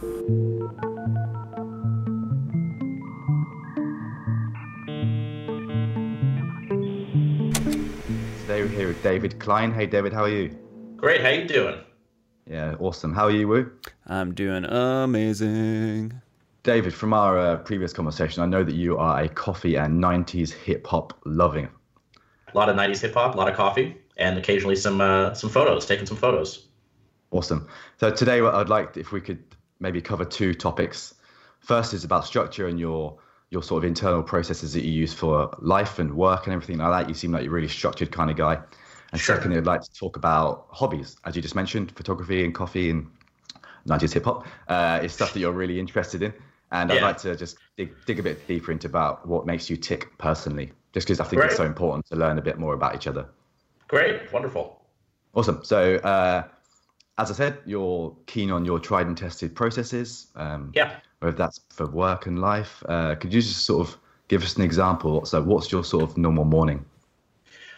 [0.00, 0.16] Today
[8.48, 9.70] we're here with David Klein.
[9.74, 10.56] Hey David, how are you?
[10.96, 11.80] Great, how you doing?
[12.46, 13.12] Yeah, awesome.
[13.12, 13.70] How are you, Woo?
[14.06, 16.18] I'm doing amazing.
[16.62, 20.50] David, from our uh, previous conversation, I know that you are a coffee and 90s
[20.50, 21.68] hip hop loving.
[22.54, 25.50] A lot of 90s hip hop, a lot of coffee, and occasionally some uh, some
[25.50, 26.68] photos, taking some photos.
[27.32, 27.68] Awesome.
[27.98, 29.44] So today I'd like if we could
[29.80, 31.14] maybe cover two topics.
[31.60, 33.18] First is about structure and your
[33.50, 36.92] your sort of internal processes that you use for life and work and everything like
[36.92, 37.08] that.
[37.08, 38.60] You seem like you're a really structured kind of guy.
[39.10, 39.34] And Sure.
[39.34, 43.10] secondly, I'd like to talk about hobbies, as you just mentioned, photography and coffee and
[43.88, 44.46] 90s hip hop.
[44.68, 46.32] Uh, is stuff that you're really interested in.
[46.70, 49.76] And I'd like to just dig, dig a bit deeper into about what makes you
[49.76, 52.94] tick personally, just because I think it's so important to learn a bit more about
[52.94, 53.26] each other.
[53.88, 54.80] Great, wonderful.
[55.34, 55.64] Awesome.
[55.64, 56.44] So, uh,
[57.20, 60.90] as I said, you're keen on your tried and tested processes, um, Yeah.
[61.20, 62.82] whether that's for work and life.
[62.88, 63.96] Uh, could you just sort of
[64.28, 65.24] give us an example?
[65.26, 66.84] So, what's your sort of normal morning?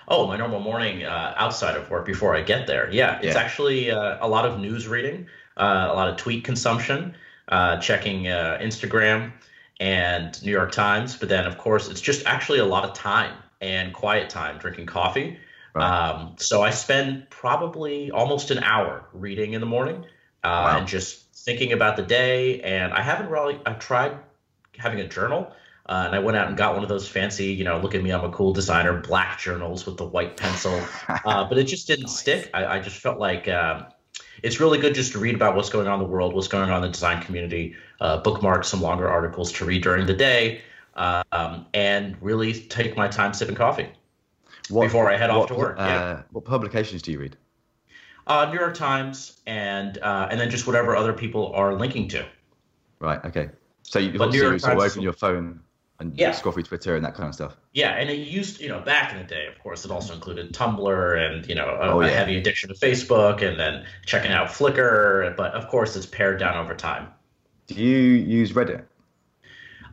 [0.09, 2.91] Oh, my normal morning uh, outside of work before I get there.
[2.93, 3.41] Yeah, it's Yeah.
[3.41, 7.15] actually uh, a lot of news reading, uh, a lot of tweet consumption,
[7.49, 9.33] uh, checking uh, Instagram
[9.81, 11.17] and New York Times.
[11.17, 14.87] But then, of course, it's just actually a lot of time and quiet time drinking
[14.87, 15.39] coffee.
[15.75, 15.85] Right.
[15.85, 20.05] Um, so I spend probably almost an hour reading in the morning
[20.45, 20.79] uh, Wow.
[20.79, 22.61] and just thinking about the day.
[22.61, 24.19] And I haven't really, I've tried
[24.77, 25.53] having a journal.
[25.87, 28.03] Uh, and I went out and got one of those fancy, you know, look at
[28.03, 30.81] me, I'm a cool designer, black journals with the white pencil.
[31.25, 32.51] Uh, but it just didn't stick.
[32.53, 33.87] I, I just felt like um,
[34.43, 36.69] it's really good just to read about what's going on in the world, what's going
[36.69, 40.63] on in the design community, uh, bookmark some longer articles to read during the day,
[40.97, 43.89] um, and really take my time sipping coffee.
[44.69, 46.23] What, Before I head off to work, Uh, yeah.
[46.31, 47.37] What publications do you read?
[48.27, 52.25] Uh, New York Times and uh, and then just whatever other people are linking to.
[53.01, 53.23] Right.
[53.25, 53.51] Okay.
[53.83, 55.61] So, you, But obviously sort of open your phone
[55.99, 56.31] and Yeah.
[56.31, 57.57] scroll through Twitter and that kind of stuff.
[57.73, 60.53] Yeah, and it used, you know, back in the day, of course, it also included
[60.53, 64.49] Tumblr and, you know, a, Oh, a heavy addiction to Facebook and then checking out
[64.49, 65.37] Flickr.
[65.37, 67.09] But of course, it's pared down over time.
[67.67, 68.85] Do you use Reddit?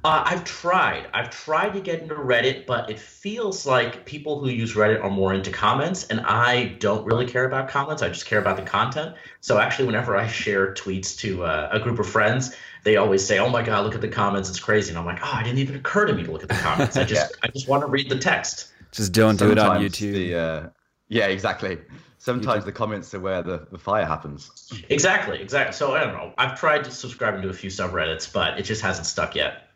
[0.01, 1.07] Uh, I've tried.
[1.13, 5.09] I've tried to get into Reddit, but it feels like people who use Reddit are
[5.09, 8.01] more into comments, and I don't really care about comments.
[8.01, 9.15] I just care about the content.
[9.41, 13.39] So actually, whenever I share tweets to uh, a group of friends, they always say,
[13.39, 14.49] "Oh my God, look at the comments!
[14.49, 16.49] It's crazy!" And I'm like, "Oh, it didn't even occur to me to look at
[16.49, 16.95] the comments.
[16.95, 20.13] I just, I just want to read the text." Just don't do it on YouTube.
[20.13, 20.69] The, uh,
[21.09, 21.77] yeah, exactly.
[22.19, 24.51] Sometimes the comments are where the, the fire happens.
[24.89, 25.73] Exactly, exactly.
[25.73, 26.33] So I don't know.
[26.37, 29.68] I've tried to subscribe to a few subreddits, but it just hasn't stuck yet.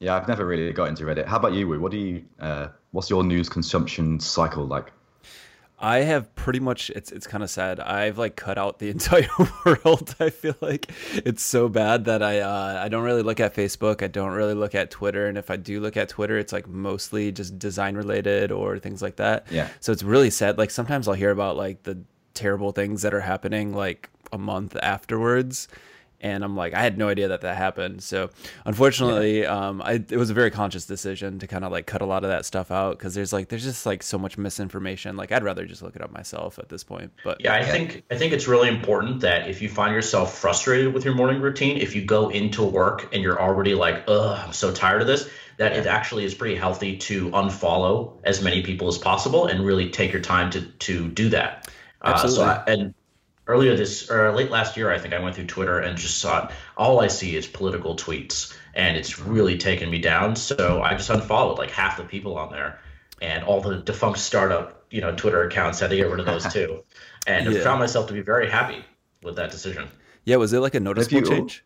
[0.00, 1.26] Yeah, I've never really got into Reddit.
[1.26, 1.80] How about you, Wu?
[1.80, 2.24] What do you?
[2.38, 4.92] Uh, what's your news consumption cycle like?
[5.80, 7.78] I have pretty much it's it's kind of sad.
[7.78, 9.28] I've like cut out the entire
[9.64, 10.14] world.
[10.18, 14.02] I feel like it's so bad that I uh, I don't really look at Facebook.
[14.02, 16.68] I don't really look at Twitter, and if I do look at Twitter, it's like
[16.68, 19.46] mostly just design related or things like that.
[19.50, 19.68] Yeah.
[19.80, 20.58] So it's really sad.
[20.58, 21.98] Like sometimes I'll hear about like the
[22.34, 25.68] terrible things that are happening like a month afterwards.
[26.20, 28.02] And I'm like, I had no idea that that happened.
[28.02, 28.30] So,
[28.64, 32.06] unfortunately, um, I, it was a very conscious decision to kind of like cut a
[32.06, 35.16] lot of that stuff out because there's like there's just like so much misinformation.
[35.16, 37.12] Like, I'd rather just look it up myself at this point.
[37.22, 40.92] But Yeah, I think I think it's really important that if you find yourself frustrated
[40.92, 44.52] with your morning routine, if you go into work and you're already like, "Ugh, I'm
[44.52, 45.28] so tired of this,"
[45.58, 49.90] that it actually is pretty healthy to unfollow as many people as possible and really
[49.90, 51.68] take your time to to do that.
[52.00, 52.54] Uh, so Absolutely.
[52.54, 52.94] I, and
[53.48, 56.44] earlier this or late last year, I think I went through Twitter and just saw
[56.46, 56.50] it.
[56.76, 60.36] all I see is political tweets, and it's really taken me down.
[60.36, 62.78] So I just unfollowed like half the people on there,
[63.20, 66.52] and all the defunct startup, you know, Twitter accounts had to get rid of those
[66.52, 66.84] too.
[67.26, 67.64] And I Yeah.
[67.64, 68.84] found myself to be very happy
[69.22, 69.88] with that decision.
[70.24, 71.64] yeah, was it like a noticeable you- change?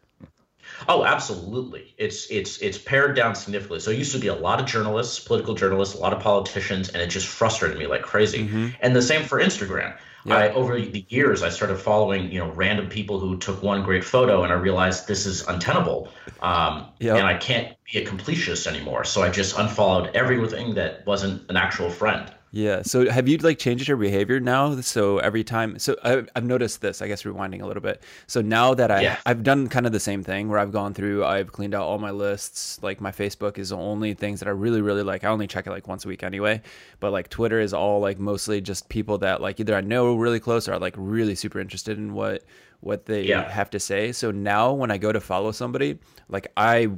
[0.88, 1.94] Oh, absolutely.
[1.98, 3.80] It's it's it's pared down significantly.
[3.80, 6.88] So it used to be a lot of journalists, political journalists, a lot of politicians,
[6.88, 8.46] and it just frustrated me like crazy.
[8.46, 8.68] Mm-hmm.
[8.80, 9.96] And the same for Instagram.
[10.24, 10.36] Yeah.
[10.36, 14.04] I over the years I started following, you know, random people who took one great
[14.04, 16.08] photo and I realized this is untenable.
[16.40, 19.04] Um, and I can't be a completist anymore.
[19.04, 22.32] So I just unfollowed everything that wasn't an actual friend.
[22.54, 22.82] Yeah.
[22.82, 24.78] So have you like changed your behavior now?
[24.82, 27.00] So every time, so I, I've noticed this.
[27.00, 28.02] I guess rewinding a little bit.
[28.26, 29.16] So now that I Yeah.
[29.24, 31.98] I've done kind of the same thing where I've gone through, I've cleaned out all
[31.98, 32.78] my lists.
[32.82, 35.24] Like my Facebook is the only things that I really really like.
[35.24, 36.60] I only check it like once a week anyway.
[37.00, 40.38] But like Twitter is all like mostly just people that like either I know really
[40.38, 42.44] close or are like really super interested in what
[42.80, 43.48] what they Yeah.
[43.48, 44.12] have to say.
[44.12, 46.90] So now when I go to follow somebody, like I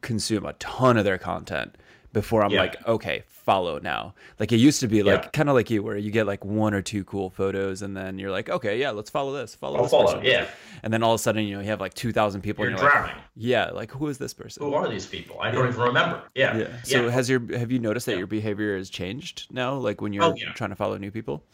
[0.00, 1.76] consume a ton of their content
[2.16, 2.60] before I'm Yeah.
[2.62, 4.14] like, okay, follow now.
[4.40, 5.28] Like it used to be like Yeah.
[5.38, 8.18] kind of like you where you get like one or two cool photos and then
[8.18, 10.14] you're like, okay, yeah, let's follow this, follow I'll this follow.
[10.14, 10.24] person.
[10.24, 10.48] Yeah,
[10.82, 12.80] And then all of a sudden, you know, you have like 2,000 people you're you're
[12.80, 13.16] like, drowning.
[13.36, 14.64] yeah, like who is this person?
[14.64, 15.36] Who are these people?
[15.42, 16.22] I don't even remember.
[16.34, 16.56] Yeah.
[16.56, 16.82] Yeah.
[16.84, 19.74] So has your have you noticed that your behavior has changed now?
[19.74, 21.44] Like when oh, you're Oh, trying to follow new people?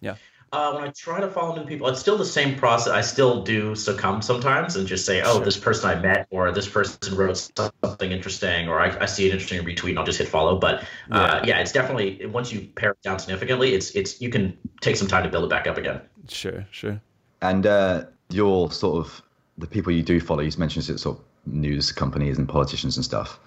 [0.00, 0.14] Yeah.
[0.52, 2.92] Uh, when I try to follow new people, it's still the same process.
[2.92, 5.44] I still do succumb sometimes and just say, "Oh, Sure.
[5.44, 7.36] this person I met, or this person wrote
[7.82, 10.84] something interesting, or I, I see an interesting retweet, and I'll just hit follow." But
[11.10, 11.58] uh, yeah.
[11.58, 15.24] it's definitely once you pare it down significantly, it's it's you can take some time
[15.24, 16.00] to build it back up again.
[16.28, 17.00] Sure, sure.
[17.42, 19.22] And uh, your sort of
[19.58, 23.40] the people you do follow, you mentioned sort of news companies and politicians and stuff.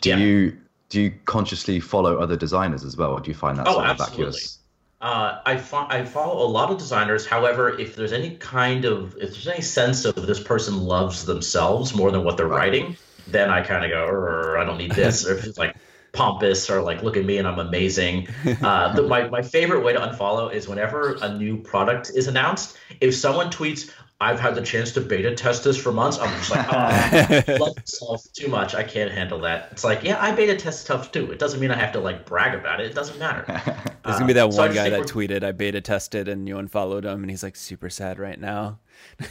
[0.00, 0.16] Do Yeah.
[0.16, 0.56] you
[0.88, 3.84] do you consciously follow other designers as well, or do you find that Oh, sort
[3.86, 4.24] of absolutely.
[4.24, 4.58] vacuous?
[5.02, 7.26] Uh, I, fo- I follow a lot of designers.
[7.26, 11.92] However, if there's any kind of if there's any sense of this person loves themselves
[11.92, 12.96] more than what they're writing,
[13.26, 15.26] then I kind of go, I don't need this.
[15.26, 15.74] or if it's like
[16.12, 18.28] pompous or like, look at me and I'm amazing.
[18.62, 22.76] Uh, the, my, my favorite way to unfollow is whenever a new product is announced,
[23.00, 23.90] if someone tweets,
[24.22, 27.76] I've had the chance to beta test this for months, I'm just like, oh, love
[27.76, 28.74] myself too much.
[28.74, 29.68] I can't handle that.
[29.72, 31.30] It's like, yeah, I beta test stuff too.
[31.32, 32.86] It doesn't mean I have to like brag about it.
[32.90, 33.44] It doesn't matter.
[34.04, 36.28] There's gonna be that Uh, so one just guy that we're- tweeted, "I beta tested,"
[36.28, 38.78] and you unfollowed him, and he's like super sad right now.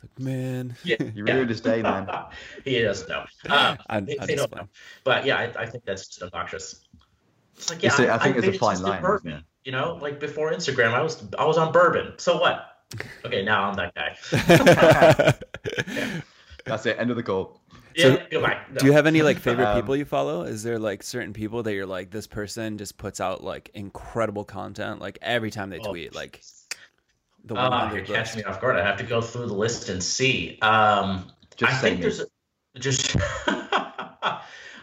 [0.00, 1.34] Like, man, Yeah, You yeah.
[1.34, 2.08] ruined his day, man.
[2.64, 3.24] he doesn't know.
[3.50, 4.68] Um, I'm, they, I'm they don't know.
[5.02, 6.86] But yeah, I, I think that's just obnoxious.
[7.56, 9.42] It's like, yeah, It's a- I think it's a beta fine tested line, Burbn.
[9.64, 12.20] You know, like before Instagram, I was I was on Burbn.
[12.20, 12.77] So what?
[13.24, 14.16] Okay, now I'm that guy.
[16.64, 16.98] That's it.
[16.98, 17.60] End of the call.
[17.96, 18.60] So, Yeah, goodbye.
[18.70, 18.78] No.
[18.78, 20.42] Do you have any like favorite Um, people you follow?
[20.42, 24.44] Is there like certain people that you're like, this person just puts out like incredible
[24.44, 26.42] content, like every time they Oh, tweet, like
[27.44, 28.76] the one 100 you're catching me off guard.
[28.76, 30.58] I have to go through the list and see.
[30.62, 31.26] Um,
[31.56, 32.02] Just I think me.
[32.02, 32.26] there's a,
[32.78, 33.16] just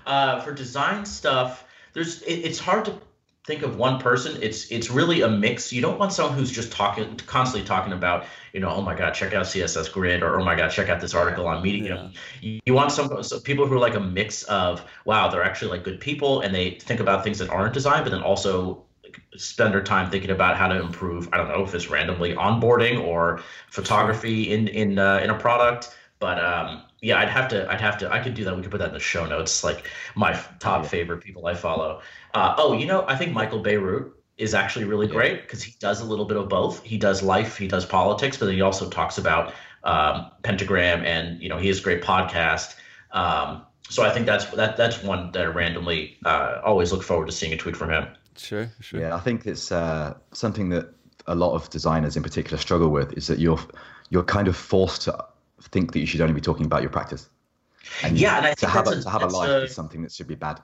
[0.06, 1.66] uh, for design stuff.
[1.94, 3.00] There's it, it's hard to
[3.46, 4.42] think of one person.
[4.42, 5.72] It's it's really a mix.
[5.72, 9.12] You don't want someone who's just talking constantly talking about you know oh my god
[9.12, 12.14] check out CSS Grid or oh my god check out this article on Medium.
[12.42, 15.72] You, you want some, some people who are like a mix of wow they're actually
[15.72, 18.86] like good people and they think about things that aren't design but then also
[19.38, 21.30] spend their time thinking about how to improve.
[21.32, 25.96] I don't know if it's randomly onboarding or photography in in uh, in a product,
[26.20, 28.56] but um, yeah, I'd have to I'd have to I could do that.
[28.56, 29.64] We could put that in the show notes.
[29.64, 30.90] Like my top Yeah.
[30.90, 32.02] favorite people I follow.
[32.34, 35.14] Uh, oh, you know, I think Michael Bierut is actually really Yeah.
[35.14, 36.84] great because he does a little bit of both.
[36.84, 39.54] He does life, he does politics, but then he also talks about
[39.84, 42.76] um, pentagram and you know he has a great podcast.
[43.12, 47.28] Um, so I think that's that that's one that I randomly uh, always look forward
[47.28, 48.08] to seeing a tweet from him.
[48.36, 49.00] Sure, sure.
[49.00, 50.90] Yeah, I think it's uh, something that
[51.28, 53.60] a lot of designers in particular struggle with is that you're
[54.10, 55.26] you're kind of forced to
[55.72, 57.30] think that you should only be talking about your practice.
[58.04, 59.76] And Yeah, and I to think have a, a- to have a life a- is
[59.76, 60.62] something that should be bad.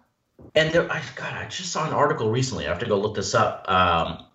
[0.56, 2.66] And there, I God, I just saw an article recently.
[2.66, 3.66] I have to go look this up.
[3.70, 4.26] Um,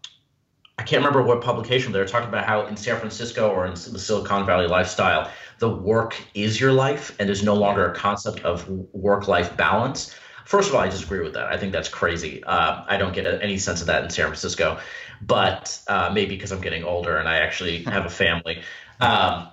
[0.78, 3.72] I can't remember what publication they were talking about how in San Francisco or in
[3.72, 8.40] the Silicon Valley lifestyle, the work is your life, and there's no longer a concept
[8.40, 10.14] of work-life balance.
[10.44, 11.46] First of all, I disagree with that.
[11.46, 12.44] I think that's crazy.
[12.44, 14.78] Uh, I don't get any sense of that in San Francisco,
[15.22, 18.62] but uh, maybe because I'm getting older and I actually have a family.
[19.00, 19.48] Um,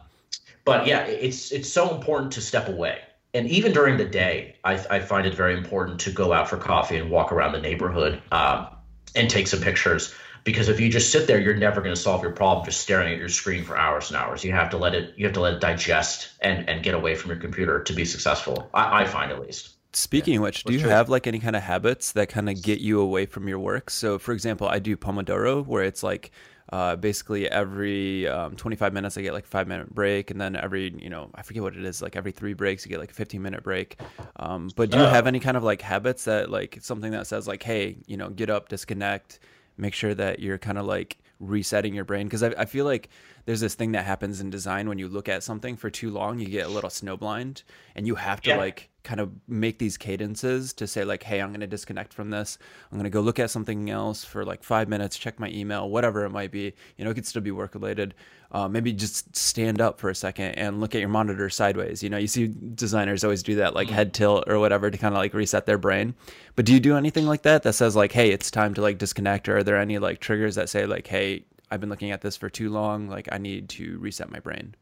[0.65, 2.99] but yeah, it's it's so important to step away.
[3.33, 6.57] And even during the day, I, I find it very important to go out for
[6.57, 8.67] coffee and walk around the neighborhood um,
[9.15, 10.13] and take some pictures.
[10.43, 13.11] Because if you just sit there, you're never going to solve your problem just staring
[13.11, 14.43] at your screen for hours and hours.
[14.43, 17.15] You have to let it you have to let it digest and, and get away
[17.15, 18.69] from your computer to be successful.
[18.73, 19.69] I, I find at least.
[19.95, 22.49] Speaking of which, do What's you your- have like any kind of habits that kind
[22.49, 23.89] of get you away from your work?
[23.89, 26.31] So, for example, I do Pomodoro, where it's like
[26.73, 30.55] uh, basically every um, 25 minutes I get like a five minute break, and then
[30.55, 33.11] every you know I forget what it is, like every three breaks you get like
[33.11, 33.99] a 15 minute break.
[34.37, 37.47] Um, but do you have any kind of like habits that like something that says
[37.47, 39.39] like, hey, you know, get up, disconnect,
[39.77, 42.25] make sure that you're kind of like resetting your brain?
[42.25, 43.09] Because I, I feel like
[43.45, 46.39] there's this thing that happens in design when you look at something for too long,
[46.39, 47.61] you get a little snowblind,
[47.95, 48.57] and you have to Yeah.
[48.57, 52.29] like kind of make these cadences to say like hey i'm going to disconnect from
[52.29, 52.57] this.
[52.91, 55.89] I'm going to go look at something else for like five minutes check my email
[55.89, 56.73] whatever it might be.
[56.97, 58.13] You know it could still be work related.
[58.51, 62.01] Uh, maybe just stand up for a second and look at your monitor sideways.
[62.01, 65.13] You know you see designers always do that like head tilt or whatever to kind
[65.13, 66.15] of like reset their brain.
[66.55, 68.97] But do you do anything like that that says like hey it's time to like
[68.97, 72.21] disconnect or are there any like triggers that say like hey i've been looking at
[72.21, 73.09] this for too long.
[73.09, 74.75] Like i need to reset my brain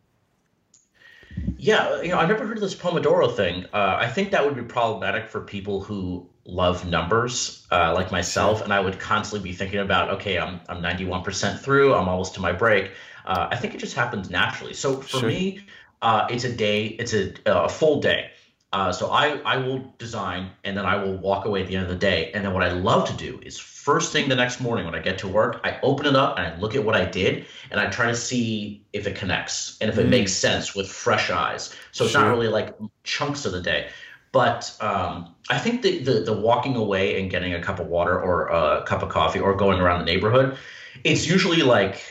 [1.58, 3.66] Yeah, you know, I've never heard of this Pomodoro thing.
[3.74, 8.62] Uh, I think that would be problematic for people who love numbers, uh, like myself,
[8.64, 12.42] and I would constantly be thinking about, okay, I'm I'm 91% through, I'm almost to
[12.42, 12.92] my break.
[13.26, 14.74] Uh, I think it just happens naturally.
[14.74, 15.30] So for Sure.
[15.30, 15.60] me,
[16.02, 18.32] uh, it's a day, it's a a full day.
[18.74, 21.84] Uh, so I, I will design and then I will walk away at the end
[21.84, 22.32] of the day.
[22.34, 25.00] And then what I love to do is first thing the next morning when I
[25.00, 27.82] get to work, I open it up and I look at what I did and
[27.82, 30.10] I try to see if it connects and if it mm.
[30.10, 31.76] makes sense with fresh eyes.
[31.92, 32.22] So it's sure.
[32.22, 32.74] not really like
[33.04, 33.90] chunks of the day.
[34.32, 38.18] But um, I think the, the, the walking away and getting a cup of water
[38.18, 40.58] or a cup of coffee or going around the neighborhood,
[41.04, 42.02] it's usually like,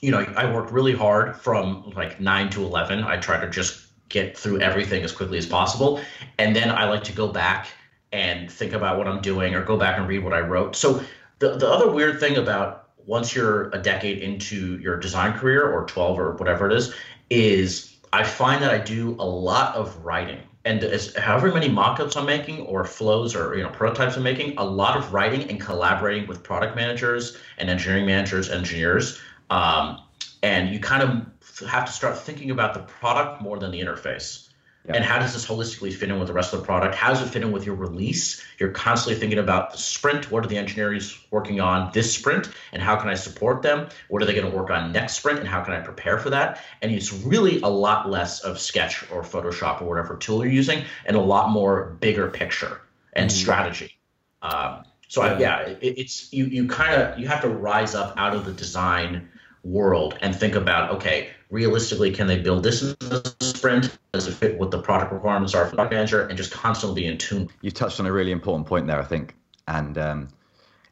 [0.00, 3.04] you know, I worked really hard from like nine to eleven.
[3.04, 6.00] I try to just get through everything as quickly as possible.
[6.38, 7.68] And then I like to go back
[8.12, 10.76] and think about what I'm doing or go back and read what I wrote.
[10.76, 11.02] So
[11.40, 15.84] the, the other weird thing about once you're a decade into your design career or
[15.86, 16.94] 12 or whatever it is,
[17.30, 20.40] is I find that I do a lot of writing.
[20.64, 24.56] And as however many mock-ups I'm making or flows or you know prototypes I'm making,
[24.56, 29.20] a lot of writing and collaborating with product managers and engineering managers, engineers.
[29.50, 30.00] Um,
[30.42, 31.26] and you kind of
[31.68, 34.48] have to start thinking about the product more than the interface.
[34.86, 34.96] Yeah.
[34.96, 36.94] And how does this holistically fit in with the rest of the product?
[36.94, 38.42] How does it fit in with your release?
[38.58, 40.30] You're constantly thinking about the sprint.
[40.30, 42.50] What are the engineers working on this sprint?
[42.70, 43.88] And how can I support them?
[44.08, 45.38] What are they going to work on next sprint?
[45.38, 46.62] And how can I prepare for that?
[46.82, 50.84] And it's really a lot less of Sketch or Photoshop or whatever tool you're using,
[51.06, 52.82] and a lot more bigger picture
[53.14, 53.38] and mm-hmm.
[53.38, 53.96] strategy.
[54.42, 56.44] Um, so yeah, I, yeah it, it's you.
[56.44, 59.30] You kind of you have to rise up out of the design
[59.62, 63.96] world and think about okay realistically can they build this in the sprint?
[64.12, 66.26] Does it fit what the product requirements are for the manager?
[66.26, 67.48] And just constantly be in tune.
[67.60, 69.34] You touched on a really important point there i think.
[69.68, 70.28] And um,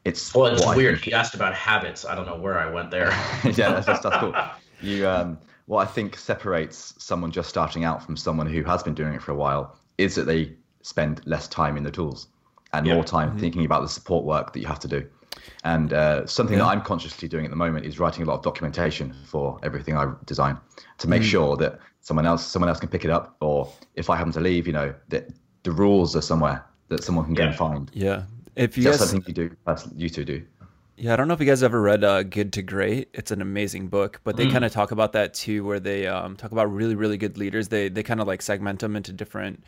[0.05, 0.95] it's well it's weird.
[0.95, 1.05] think...
[1.05, 2.05] he asked about habits.
[2.05, 3.09] I don't know where i went there.
[3.43, 4.35] Yeah that's, that's, that's cool.
[4.81, 8.93] You um, what i think separates someone just starting out from someone who has been
[8.93, 12.27] doing it for a while is that they spend less time in the tools
[12.73, 12.93] and yeah.
[12.93, 13.39] more time mm-hmm.
[13.39, 15.07] thinking about the support work that you have to do
[15.63, 16.63] and uh, something yeah.
[16.63, 19.95] that I'm consciously doing at the moment is writing a lot of documentation for everything
[19.95, 20.57] I design
[20.99, 21.25] to make mm.
[21.25, 24.39] sure that someone else someone else can pick it up, or if I happen to
[24.39, 25.29] leave, you know, that
[25.63, 27.89] the rules are somewhere that someone can go and find.
[27.93, 28.23] Yeah,
[28.55, 29.55] if you that's guys, something you do,
[29.95, 30.43] you two do.
[30.95, 33.09] Yeah, I don't know if you guys ever read uh, Good to Great.
[33.13, 34.51] It's an amazing book, but they mm.
[34.51, 37.69] kind of talk about that too, where they um, talk about really, really good leaders.
[37.69, 39.63] They they kind of like segment them into different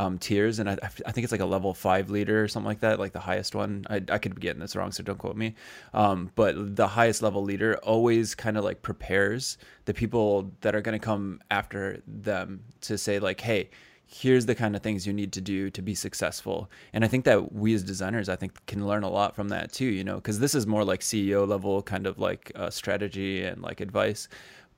[0.00, 2.80] um, tiers, and I, I, think it's like a level five leader or something like
[2.80, 3.84] that, like the highest one.
[3.90, 5.54] I, I could be getting this wrong, so don't quote me.
[5.92, 10.80] Um, but the highest level leader always kind of like prepares the people that are
[10.80, 13.68] going to come after them to say like, hey,
[14.06, 17.24] here's the kind of things you need to do to be successful and i think
[17.24, 20.16] that we as designers i think can learn a lot from that too you know
[20.16, 24.26] because this is more like ceo level kind of like uh, strategy and like advice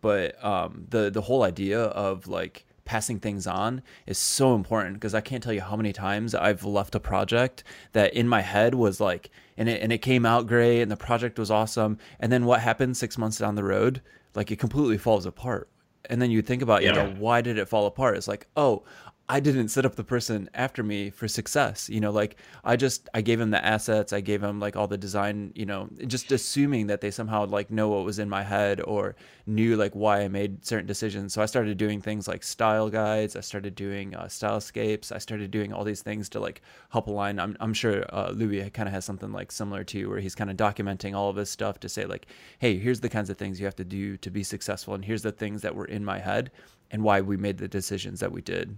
[0.02, 5.14] but um, the the whole idea of like passing things on is so important because
[5.14, 7.62] I can't tell you how many times I've left a project
[7.92, 10.96] that in my head was like and it and it came out great and the
[10.96, 14.02] project was awesome and then what happened 6 months down the road
[14.34, 15.68] like it completely falls apart
[16.10, 16.88] and then you think about yeah.
[16.88, 18.82] you know why did it fall apart it's like oh
[19.28, 21.88] I didn't set up the person after me for success.
[21.88, 24.88] You know, like I just I gave him the assets, I gave him like all
[24.88, 28.42] the design, you know, just assuming that they somehow like know what was in my
[28.42, 29.14] head or
[29.46, 31.32] knew like why I made certain decisions.
[31.32, 35.50] So I started doing things like style guides, I started doing uh, stylescapes, I started
[35.50, 36.60] doing all these things to like
[36.90, 37.38] help align.
[37.38, 40.50] I'm I'm sure uh, Louis kind of has something like similar to where he's kind
[40.50, 42.26] of documenting all of his stuff to say like,
[42.58, 45.22] hey, here's the kinds of things you have to do to be successful, and here's
[45.22, 46.50] the things that were in my head
[46.90, 48.76] and why we made the decisions that we did.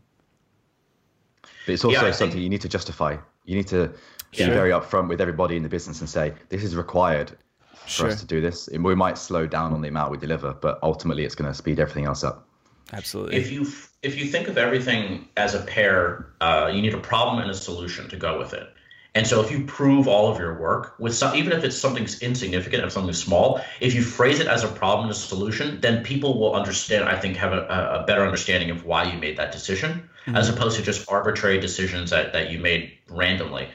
[1.67, 3.17] But it's also yeah, something think, you need to justify.
[3.45, 3.93] You need to
[4.33, 7.37] be very upfront with everybody in the business and say this is required
[7.85, 8.09] for sure.
[8.09, 8.69] us to do this.
[8.73, 11.79] We might slow down on the amount we deliver, but ultimately it's going to speed
[11.79, 12.47] everything else up.
[12.93, 13.37] Absolutely.
[13.37, 13.67] If you
[14.03, 17.55] if you think of everything as a pair, uh, you need a problem and a
[17.55, 18.69] solution to go with it.
[19.17, 22.07] And so if you prove all of your work with some, even if it's something
[22.21, 26.03] insignificant, if something small, if you phrase it as a problem and a solution, then
[26.03, 29.53] people will understand, I think, have a, a better understanding of why you made that
[29.53, 30.37] decision, mm-hmm.
[30.37, 33.69] as opposed to just arbitrary decisions that, that you made randomly.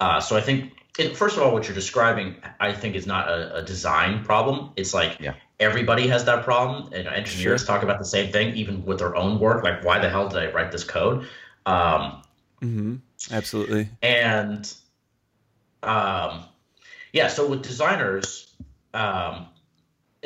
[0.00, 3.28] Uh, so I think, it, first of all, what you're describing, I think, is not
[3.28, 4.72] a, a design problem.
[4.76, 5.34] It's like yeah.
[5.60, 6.92] everybody has that problem.
[6.92, 7.66] And engineers sure.
[7.66, 9.62] talk about the same thing, even with their own work.
[9.62, 11.26] Like, why the hell did I write this code?
[11.66, 12.22] Um,
[12.62, 12.96] mm-hmm.
[13.30, 13.88] Absolutely.
[14.02, 14.72] And
[15.82, 16.44] um,
[17.12, 18.54] yeah, so with designers,
[18.94, 19.46] um,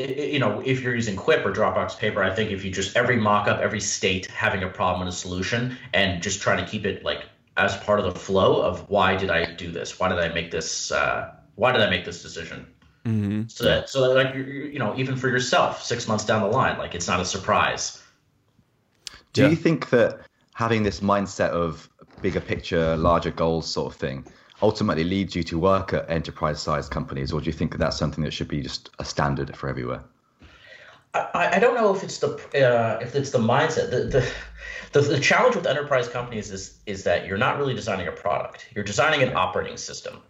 [0.08, 3.16] you know, if you're using Quip or Dropbox Paper, I think if you just every
[3.16, 7.04] mock-up, every state having a problem and a solution, and just trying to keep it
[7.04, 7.24] like
[7.56, 9.98] as part of the flow of why did I do this?
[9.98, 10.92] Why did I make this?
[10.92, 12.66] Uh, why did I make this decision?
[13.04, 13.42] Mm-hmm.
[13.48, 16.78] So that so that like you know even for yourself, six months down the line,
[16.78, 18.02] like it's not a surprise.
[19.32, 19.48] Do yeah.
[19.48, 20.20] you think that
[20.54, 21.88] having this mindset of
[22.20, 24.26] bigger picture, larger goals sort of thing
[24.62, 27.96] ultimately leads you to work at enterprise sized companies, or do you think that that's
[27.96, 30.02] something that should be just a standard for everywhere?
[31.14, 33.90] I, I don't know if it's the uh, if it's the mindset.
[33.90, 34.32] The, the
[34.92, 38.68] the, the challenge with enterprise companies is is that you're not really designing a product.
[38.74, 40.20] You're designing an operating system,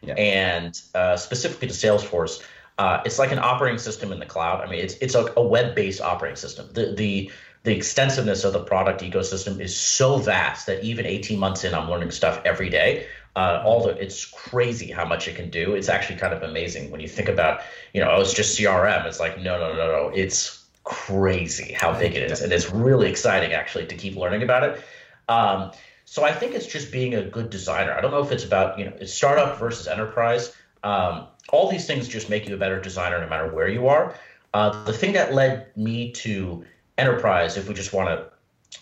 [0.00, 0.14] yeah.
[0.14, 2.42] and uh, specifically to Salesforce,
[2.78, 4.62] uh, it's like an operating system in the cloud.
[4.62, 6.68] I mean, it's it's a, a web based operating system.
[6.72, 7.30] The the
[7.62, 11.90] the extensiveness of the product ecosystem is so vast that even 18 months in, I'm
[11.90, 13.06] learning stuff every day.
[13.36, 15.74] Uh, all the it's crazy how much it can do.
[15.74, 17.60] It's actually kind of amazing when you think about,
[17.92, 19.06] you know, oh, it's just CRM.
[19.06, 20.12] It's like no, no, no, no.
[20.14, 24.64] It's crazy how big it is, and it's really exciting actually to keep learning about
[24.64, 24.84] it.
[25.28, 25.70] Um,
[26.04, 27.92] so I think it's just being a good designer.
[27.92, 30.52] I don't know if it's about you know it's startup versus enterprise.
[30.82, 34.16] Um, all these things just make you a better designer no matter where you are.
[34.52, 36.64] Uh, the thing that led me to
[36.98, 38.26] enterprise, if we just want to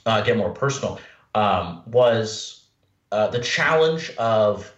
[0.07, 0.99] uh, get more personal,
[1.35, 2.58] um, was
[3.13, 4.73] uh, the challenge of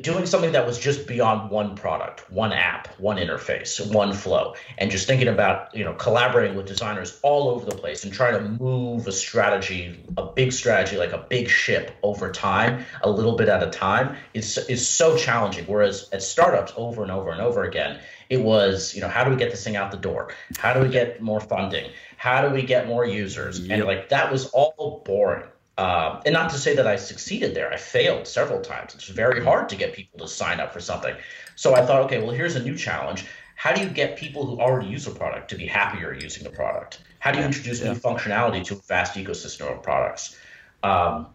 [0.00, 4.90] doing something that was just beyond one product, one app, one interface, one flow, and
[4.90, 8.62] just thinking about you know collaborating with designers all over the place and trying to
[8.62, 13.48] move a strategy, a big strategy like a big ship over time, a little bit
[13.48, 15.64] at a time, is is so challenging.
[15.66, 19.30] Whereas at startups, over and over and over again, it was you know how do
[19.30, 20.32] we get this thing out the door?
[20.58, 21.90] How do we get more funding?
[22.16, 23.60] How do we get more users?
[23.60, 23.70] Yep.
[23.70, 25.44] And like that was all boring.
[25.78, 27.72] Um, and not to say that I succeeded there.
[27.72, 28.94] I failed several times.
[28.94, 31.14] It's very hard to get people to sign up for something.
[31.56, 33.24] So I thought, okay, well, here's a new challenge.
[33.56, 36.50] How do you get people who already use a product to be happier using the
[36.50, 37.00] product?
[37.20, 37.92] How do you introduce yeah.
[37.92, 40.36] new functionality to a vast ecosystem of products?
[40.82, 41.28] Um,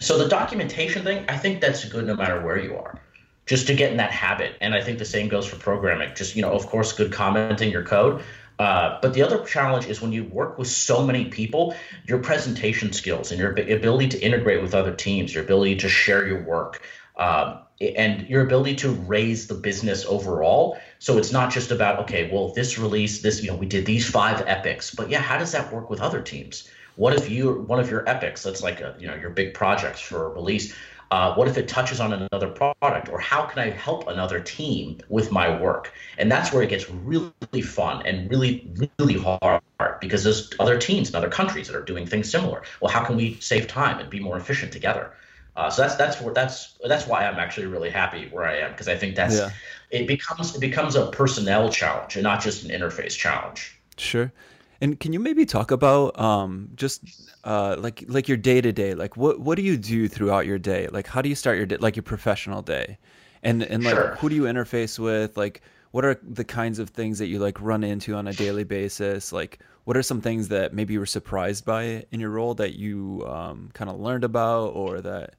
[0.00, 3.00] so the documentation thing, I think that's good no matter where you are,
[3.46, 4.56] just to get in that habit.
[4.60, 6.14] And I think the same goes for programming.
[6.14, 8.22] Just you know, of course, good commenting your code,
[8.58, 11.74] uh, but the other challenge is when you work with so many people,
[12.06, 16.26] your presentation skills and your ability to integrate with other teams, your ability to share
[16.26, 16.82] your work,
[17.16, 20.78] um, and your ability to raise the business overall.
[20.98, 24.08] So it's not just about okay, well, this release, this you know, we did these
[24.08, 26.68] five epics, but yeah, how does that work with other teams?
[26.96, 30.00] What if you one of your epics, that's like a, you know your big projects
[30.00, 30.74] for release,
[31.10, 33.08] uh, what if it touches on another product?
[33.08, 35.92] Or how can I help another team with my work?
[36.18, 39.62] And that's where it gets really fun and really, really hard
[40.00, 42.62] because there's other teams in other countries that are doing things similar.
[42.80, 45.12] Well, how can we save time and be more efficient together?
[45.56, 48.70] Uh, so that's that's where that's that's why I'm actually really happy where I am
[48.70, 49.50] because I think that's yeah.
[49.90, 53.76] it becomes it becomes a personnel challenge and not just an interface challenge.
[53.96, 54.30] Sure.
[54.80, 57.02] And can you maybe talk about um, just
[57.44, 58.94] uh, like like your day to day?
[58.94, 60.88] Like what what do you do throughout your day?
[60.88, 61.76] Like how do you start your day?
[61.76, 62.98] Like your professional day,
[63.42, 64.16] and and like sure.
[64.16, 65.36] who do you interface with?
[65.36, 68.64] Like what are the kinds of things that you like run into on a daily
[68.64, 69.32] basis?
[69.32, 72.78] Like what are some things that maybe you were surprised by in your role that
[72.78, 75.34] you um, kind of learned about, or that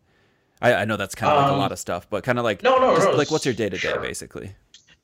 [0.61, 2.39] I, I know that's kind of um, like a um, lot of stuff, but kind
[2.39, 4.55] of like no no, just, no like what's your day to day basically?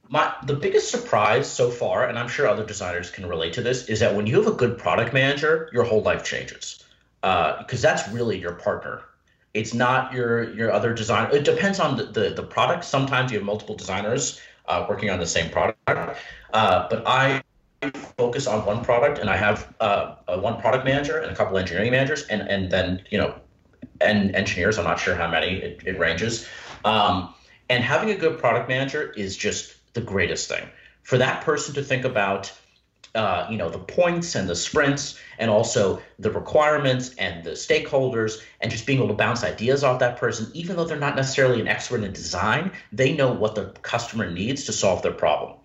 [0.09, 3.87] My the biggest surprise so far, and I'm sure other designers can relate to this,
[3.89, 6.83] is that when you have a good product manager, your whole life changes
[7.21, 9.01] because uh, that's really your partner.
[9.55, 11.33] It's not your your other designer.
[11.33, 12.85] It depends on the, the, the product.
[12.85, 17.41] Sometimes you have multiple designers uh, working on the same product, uh, but I
[18.17, 21.91] focus on one product, and I have uh, one product manager and a couple engineering
[21.91, 23.39] managers, and and then you know,
[24.01, 24.77] and engineers.
[24.77, 26.47] I'm not sure how many it, it ranges.
[26.83, 27.33] Um,
[27.69, 30.69] and having a good product manager is just the greatest thing.
[31.01, 32.51] For that person to think about,
[33.15, 38.41] uh, you know, the points and the sprints, and also the requirements and the stakeholders,
[38.61, 41.59] and just being able to bounce ideas off that person, even though they're not necessarily
[41.59, 45.57] an expert in design, they know what the customer needs to solve their problem.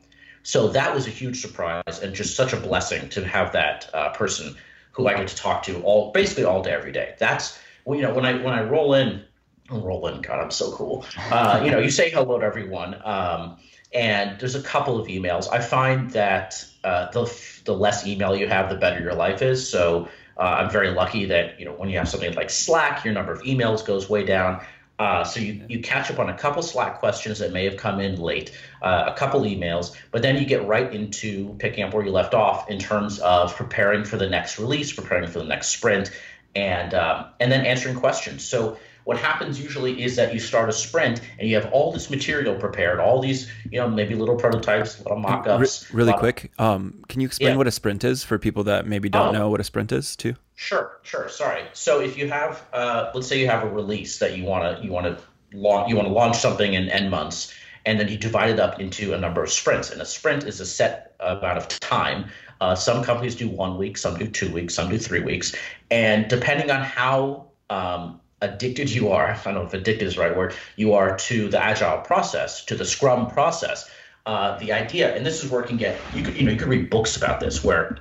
[0.43, 4.11] So that was a huge surprise and just such a blessing to have that uh,
[4.11, 4.57] person
[4.93, 7.15] who I get to talk to all basically all day every day.
[7.19, 9.25] That's you know when I when I roll in,
[9.71, 10.21] roll in.
[10.23, 11.05] God, I'm so cool.
[11.31, 13.01] Uh, you know, you say hello to everyone.
[13.05, 13.59] Um,
[13.93, 15.49] and there's a couple of emails.
[15.51, 17.33] I find that uh, the
[17.65, 19.69] the less email you have, the better your life is.
[19.69, 23.15] So uh, I'm very lucky that you know when you have something like Slack, your
[23.15, 24.65] number of emails goes way down.
[24.99, 28.01] Uh, so you, you catch up on a couple Slack questions that may have come
[28.01, 32.05] in late, uh, a couple emails, but then you get right into picking up where
[32.05, 35.69] you left off in terms of preparing for the next release, preparing for the next
[35.69, 36.11] sprint,
[36.55, 38.45] and um, and then answering questions.
[38.45, 38.79] So
[39.11, 42.55] what happens usually is that you start a sprint and you have all this material
[42.55, 45.91] prepared, all these, you know, maybe little prototypes, little mock-ups.
[45.91, 47.57] Re- really quick, um, can you explain yeah.
[47.57, 49.39] what a sprint is for people that maybe don't oh.
[49.39, 50.37] know what a sprint is too?
[50.55, 51.29] Sure, sure.
[51.29, 51.65] Sorry.
[51.73, 54.85] So if you have, uh, let's say you have a release that you want to
[54.85, 55.21] you want to
[55.57, 57.53] launch you want to launch something in n months,
[57.85, 59.91] and then you divide it up into a number of sprints.
[59.91, 62.27] And a sprint is a set amount of time.
[62.61, 65.53] Uh, some companies do one week, some do two weeks, some do three weeks,
[65.91, 70.23] and depending on how um, addicted you are, I don't know if addicted is the
[70.23, 73.91] right word, you are to the agile process, to the scrum process.
[74.27, 76.69] uh, the idea, and this is where can get you could you know you could
[76.69, 77.97] read books about this where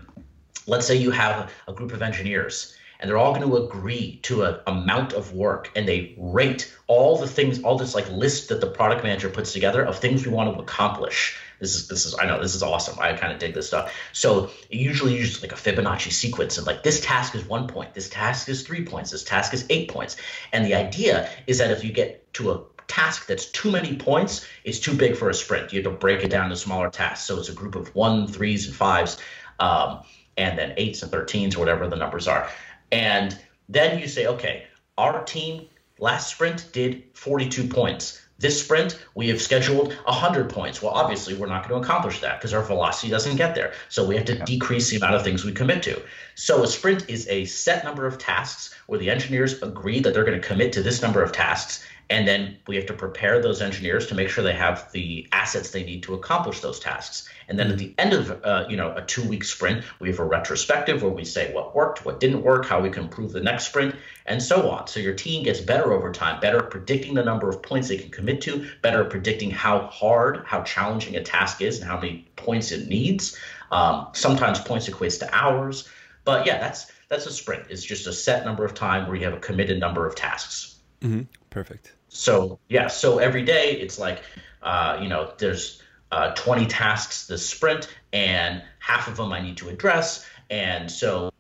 [0.68, 4.44] let's say you have a group of engineers and they're all going to agree to
[4.44, 8.60] an amount of work and they rate all the things all this like list that
[8.60, 11.38] the product manager puts together of things we want to accomplish.
[11.60, 12.98] This is this is i know this is awesome.
[13.00, 13.94] I kind of dig this stuff.
[14.12, 17.94] So it usually use like a fibonacci sequence and like this task is one point
[17.94, 20.18] this task is three points this task is eight points.
[20.52, 24.46] And the idea is that if you get to a task that's too many points
[24.64, 25.72] is too big for a sprint.
[25.72, 27.26] You have to break it down to smaller tasks.
[27.28, 29.20] So it's a group of one threes and fives
[29.60, 30.02] um,
[30.36, 32.50] and then eights and 13s or whatever the numbers are
[32.92, 34.66] and then you say, okay,
[34.98, 35.68] our team
[36.00, 38.22] last sprint did 42 points.
[38.40, 40.82] This sprint, we have scheduled 100 points.
[40.82, 43.74] Well, obviously, we're not going to accomplish that because our velocity doesn't get there.
[43.90, 46.02] So we have to decrease the amount of things we commit to.
[46.36, 50.24] So a sprint is a set number of tasks where the engineers agree that they're
[50.24, 51.86] going to commit to this number of tasks.
[52.10, 55.70] And then we have to prepare those engineers to make sure they have the assets
[55.70, 57.30] they need to accomplish those tasks.
[57.48, 60.20] And then at the end of uh, you know a two week sprint, we have
[60.20, 63.42] a retrospective where we say what worked, what didn't work, how we can improve the
[63.42, 63.96] next sprint,
[64.26, 64.88] and so on.
[64.88, 67.98] So your team gets better over time, better at predicting the number of points they
[67.98, 72.00] can commit to, better at predicting how hard, how challenging a task is, and how
[72.00, 73.38] many points it needs.
[73.72, 75.88] Um, sometimes points equates to hours,
[76.26, 77.66] but yeah, that's that's a sprint.
[77.70, 80.76] It's just a set number of time where you have a committed number of tasks.
[81.02, 81.22] Mm-hmm.
[81.50, 81.94] Perfect.
[82.10, 84.22] So yeah, so every day it's like,
[84.62, 89.58] uh, you know, there's uh, 20 tasks this sprint, and half of them I need
[89.58, 91.32] to address, and so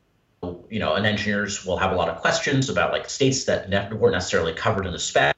[0.69, 3.91] you know, and engineers will have a lot of questions about like states that ne-
[3.93, 5.35] weren't necessarily covered in the spec.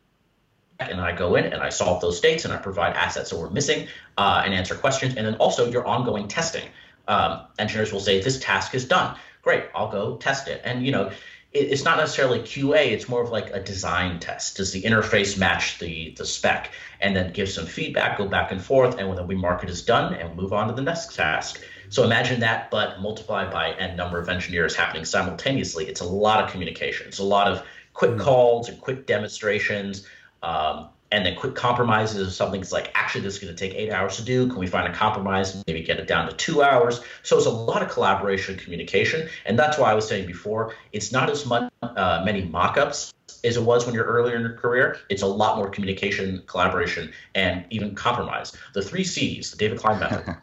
[0.80, 3.50] And I go in and I solve those states and I provide assets that we're
[3.50, 5.16] missing uh, and answer questions.
[5.16, 6.68] And then also your ongoing testing.
[7.08, 9.16] Um, engineers will say, This task is done.
[9.42, 10.62] Great, I'll go test it.
[10.64, 11.12] And, you know,
[11.54, 12.92] it's not necessarily QA.
[12.92, 14.58] It's more of like a design test.
[14.58, 16.72] Does the interface match the the spec?
[17.02, 19.82] And then give some feedback, go back and forth, and when we mark it as
[19.82, 21.62] done, and move on to the next task.
[21.90, 25.88] So imagine that, but multiplied by n number of engineers happening simultaneously.
[25.88, 27.08] It's a lot of communication.
[27.08, 28.22] It's a lot of quick mm-hmm.
[28.22, 30.08] calls and quick demonstrations.
[30.42, 33.92] Um, and then quick compromises if something's like actually this is going to take eight
[33.92, 34.48] hours to do.
[34.48, 37.02] Can we find a compromise and maybe get it down to two hours?
[37.24, 39.30] So it's a lot of collaboration and communication.
[39.46, 43.58] And that's why i was saying before it's not as much uh, many mock-ups as
[43.58, 44.98] it was when you're earlier in your career.
[45.10, 48.54] It's a lot more communication collaboration and even compromise.
[48.74, 50.36] The three c's the david klein method.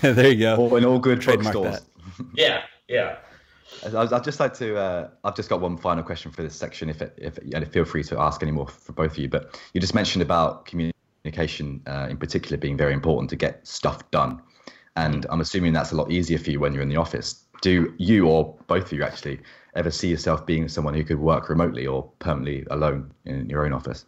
[0.00, 0.56] There you go.
[0.56, 1.80] All in all good trade stores
[2.34, 3.16] yeah yeah
[3.84, 4.76] I'd just like to.
[4.76, 6.88] Uh, I've just got one final question for this section.
[6.88, 9.28] If it, if and feel free to ask any more for both of you.
[9.28, 14.08] But you just mentioned about communication uh, in particular being very important to get stuff
[14.10, 14.40] done,
[14.96, 17.44] and I'm assuming that's a lot easier for you when you're in the office.
[17.60, 19.40] Do you or both of you actually
[19.74, 23.72] ever see yourself being someone who could work remotely or permanently alone in your own
[23.72, 24.04] office?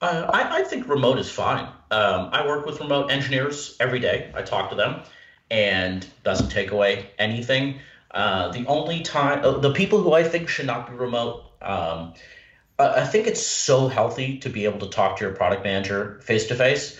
[0.00, 1.64] Uh, I, I, think remote is fine.
[1.90, 4.30] Um, I work with remote engineers every day.
[4.32, 5.02] I talk to them,
[5.50, 7.80] and doesn't take away anything.
[8.10, 12.14] Uh, the only time, uh, the people who I think should not be remote, um,
[12.78, 16.20] I, I think it's so healthy to be able to talk to your product manager
[16.22, 16.98] face to face.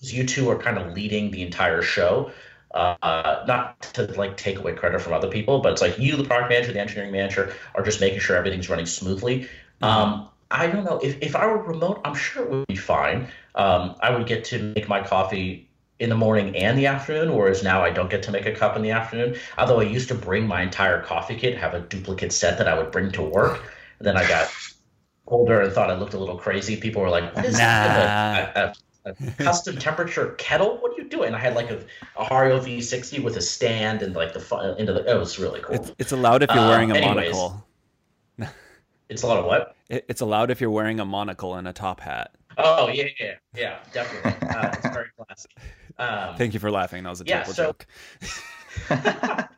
[0.00, 2.32] You two are kind of leading the entire show.
[2.74, 6.24] Uh, not to like take away credit from other people, but it's like you, the
[6.24, 9.40] product manager, the engineering manager, are just making sure everything's running smoothly.
[9.40, 9.84] Mm-hmm.
[9.84, 13.28] Um, I don't know if, if I were remote, I'm sure it would be fine.
[13.54, 15.68] Um, I would get to make my coffee
[16.02, 18.74] in the morning and the afternoon, whereas now I don't get to make a cup
[18.74, 19.36] in the afternoon.
[19.56, 22.76] Although I used to bring my entire coffee kit, have a duplicate set that I
[22.76, 23.72] would bring to work.
[24.00, 24.52] And then I got
[25.28, 26.76] older and thought I looked a little crazy.
[26.76, 27.62] People were like, "What is nah.
[27.64, 30.78] a, a, a, custom temperature kettle?
[30.78, 31.78] What are you doing?" I had like a,
[32.16, 35.08] a Hario V60 with a stand and like the into the.
[35.08, 35.76] It was really cool.
[35.76, 37.64] It's, it's allowed if you're wearing a anyways, monocle.
[39.08, 39.76] it's allowed of what?
[39.88, 42.34] It, it's allowed if you're wearing a monocle and a top hat.
[42.58, 44.48] Oh yeah, yeah, yeah, definitely.
[44.48, 45.52] Uh, it's very classic.
[45.98, 47.02] Um, Thank you for laughing.
[47.04, 47.86] That was a yeah, so, joke.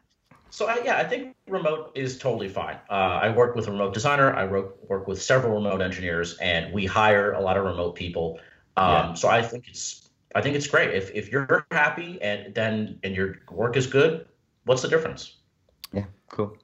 [0.51, 2.77] so I, yeah, I think remote is totally fine.
[2.91, 4.35] Uh, I work with a remote designer.
[4.35, 8.39] I work work with several remote engineers, and we hire a lot of remote people.
[8.77, 9.15] Um, yeah.
[9.15, 10.95] So I think it's I think it's great.
[10.95, 14.27] If if you're happy and then and your work is good,
[14.65, 15.37] what's the difference?
[15.93, 16.57] Yeah, cool.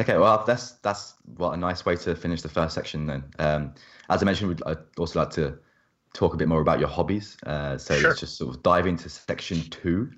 [0.00, 3.24] Okay, well that's that's what a nice way to finish the first section then.
[3.38, 3.74] Um,
[4.08, 5.58] as I mentioned, we'd I'd also like to
[6.12, 7.36] talk a bit more about your hobbies.
[7.44, 8.10] Uh, so sure.
[8.10, 10.10] let's just sort of dive into section two.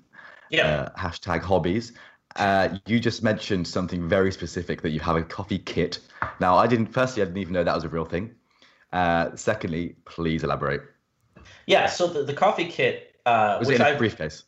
[0.49, 0.67] Yeah.
[0.67, 1.93] Uh, hashtag hobbies.
[2.35, 5.99] Uh, you just mentioned something very specific that you have a coffee kit.
[6.39, 6.87] Now, I didn't.
[6.87, 8.35] Firstly, I didn't even know that was a real thing.
[8.93, 10.81] Uh, secondly, please elaborate.
[11.65, 11.87] Yeah.
[11.87, 14.43] So the, the coffee kit uh, was in a briefcase.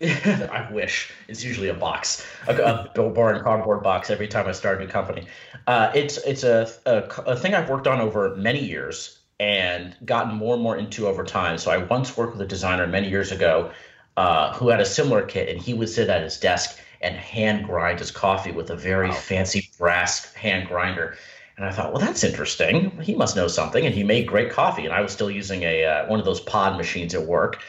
[0.02, 4.80] I wish it's usually a box, a, a boring cardboard box every time I start
[4.80, 5.26] a new company.
[5.66, 10.34] Uh, it's it's a, a, a thing I've worked on over many years and gotten
[10.34, 11.56] more and more into over time.
[11.56, 13.72] So I once worked with a designer many years ago
[14.18, 17.64] uh, who had a similar kit, and he would sit at his desk and hand
[17.64, 19.14] grind his coffee with a very wow.
[19.14, 21.16] fancy brass hand grinder.
[21.56, 22.90] And I thought, well, that's interesting.
[23.00, 23.86] He must know something.
[23.86, 24.84] And he made great coffee.
[24.84, 27.62] And I was still using a uh, one of those pod machines at work,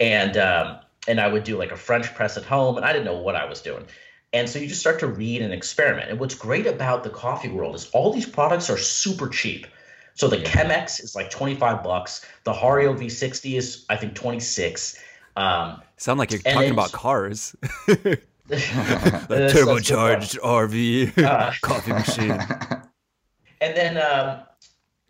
[0.00, 3.04] and um, and I would do like a French press at home, and I didn't
[3.04, 3.84] know what I was doing.
[4.32, 6.10] And so you just start to read and experiment.
[6.10, 9.66] And what's great about the coffee world is all these products are super cheap.
[10.18, 10.50] So the yeah.
[10.50, 12.26] Chemex is like 25 bucks.
[12.42, 14.98] The Hario V60 is I think 26.
[15.36, 17.54] Um, Sound like you're talking about cars.
[17.86, 22.32] the turbocharged RV uh, coffee machine.
[23.60, 24.40] And then, um,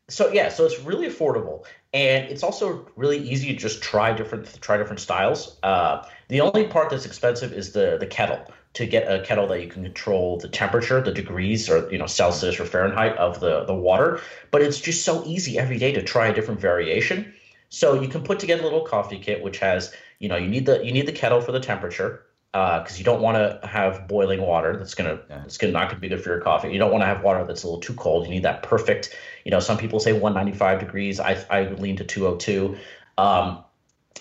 [0.08, 4.60] so yeah, so it's really affordable, and it's also really easy to just try different
[4.60, 5.58] try different styles.
[5.62, 8.40] Uh, the only part that's expensive is the the kettle.
[8.78, 12.06] To get a kettle that you can control the temperature, the degrees, or you know
[12.06, 14.20] Celsius or Fahrenheit of the the water,
[14.52, 17.34] but it's just so easy every day to try a different variation.
[17.70, 20.64] So you can put together a little coffee kit, which has you know you need
[20.64, 24.08] the you need the kettle for the temperature because uh, you don't want to have
[24.08, 25.42] boiling water that's gonna yeah.
[25.44, 26.72] it's gonna not gonna be good for your coffee.
[26.72, 28.26] You don't want to have water that's a little too cold.
[28.26, 29.16] You need that perfect.
[29.44, 31.20] You know, some people say 195 degrees.
[31.20, 32.76] I I lean to 202.
[33.18, 33.64] Um,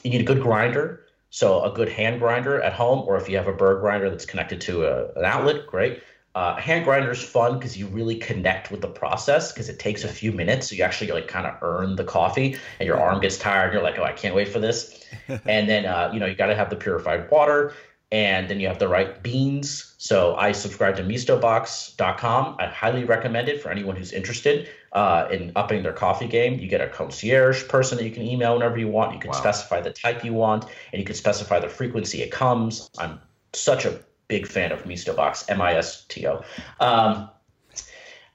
[0.04, 3.38] you need a good grinder, so a good hand grinder at home, or if you
[3.38, 6.02] have a burr grinder that's connected to a, an outlet, great.
[6.36, 10.04] Uh, hand grinder is fun because you really connect with the process because it takes
[10.04, 10.70] a few minutes.
[10.70, 13.66] So you actually like kind of earn the coffee, and your arm gets tired.
[13.66, 15.04] And you're like, oh, I can't wait for this.
[15.46, 17.74] and then uh, you know you got to have the purified water
[18.12, 19.96] and then you have the right beans.
[19.98, 22.56] So I subscribe to MistoBox.com.
[22.60, 26.60] I highly recommend it for anyone who's interested uh, in upping their coffee game.
[26.60, 29.14] You get a concierge person that you can email whenever you want.
[29.14, 29.38] You can wow.
[29.38, 32.90] specify the type you want, and you can specify the frequency it comes.
[32.98, 33.20] I'm
[33.54, 36.44] such a big fan of MistoBox, M-I-S-T-O.
[36.80, 37.30] Um,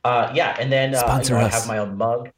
[0.05, 2.31] uh, yeah, and then uh, you know, I have my own mug.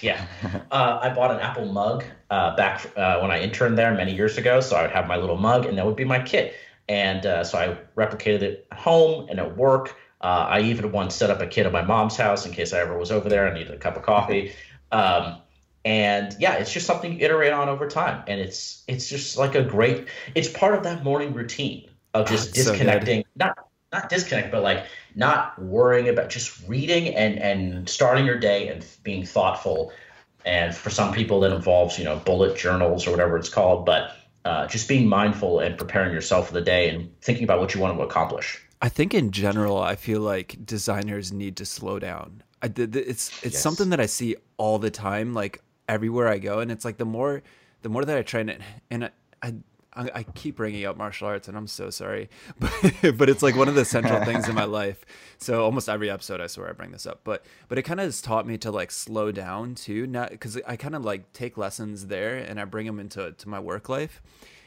[0.00, 0.24] Yeah,
[0.70, 4.38] uh, I bought an Apple mug uh, back uh, when I interned there many years
[4.38, 4.60] ago.
[4.60, 6.54] So I would have my little mug, and that would be my kit.
[6.88, 9.96] And uh, so I replicated it at home and at work.
[10.20, 12.80] Uh, I even once set up a kit at my mom's house in case I
[12.80, 14.52] ever was over there and needed a cup of coffee.
[14.90, 15.38] Um,
[15.84, 19.54] and yeah, it's just something you iterate on over time, and it's it's just like
[19.54, 20.08] a great.
[20.34, 24.84] It's part of that morning routine of just disconnecting, so not not disconnect, but like
[25.14, 29.92] not worrying about just reading and and starting your day and being thoughtful.
[30.44, 34.16] And for some people, that involves you know bullet journals or whatever it's called, but
[34.44, 37.80] uh, just being mindful and preparing yourself for the day and thinking about what you
[37.80, 38.62] want to accomplish.
[38.80, 42.42] I think in general, I feel like designers need to slow down.
[42.62, 43.62] I, it's it's yes.
[43.62, 47.04] something that I see all the time, like everywhere I go, and it's like the
[47.04, 47.42] more
[47.82, 48.58] the more that I try and
[48.90, 49.10] and I,
[49.42, 49.54] I
[49.98, 52.72] I, I keep bringing up martial arts, and I'm so sorry, but
[53.16, 55.04] but it's like one of the central things in my life.
[55.38, 57.20] So almost every episode, I swear I bring this up.
[57.24, 60.58] But but it kind of has taught me to like slow down too, not because
[60.66, 63.88] I kind of like take lessons there and I bring them into to my work
[63.88, 64.22] life.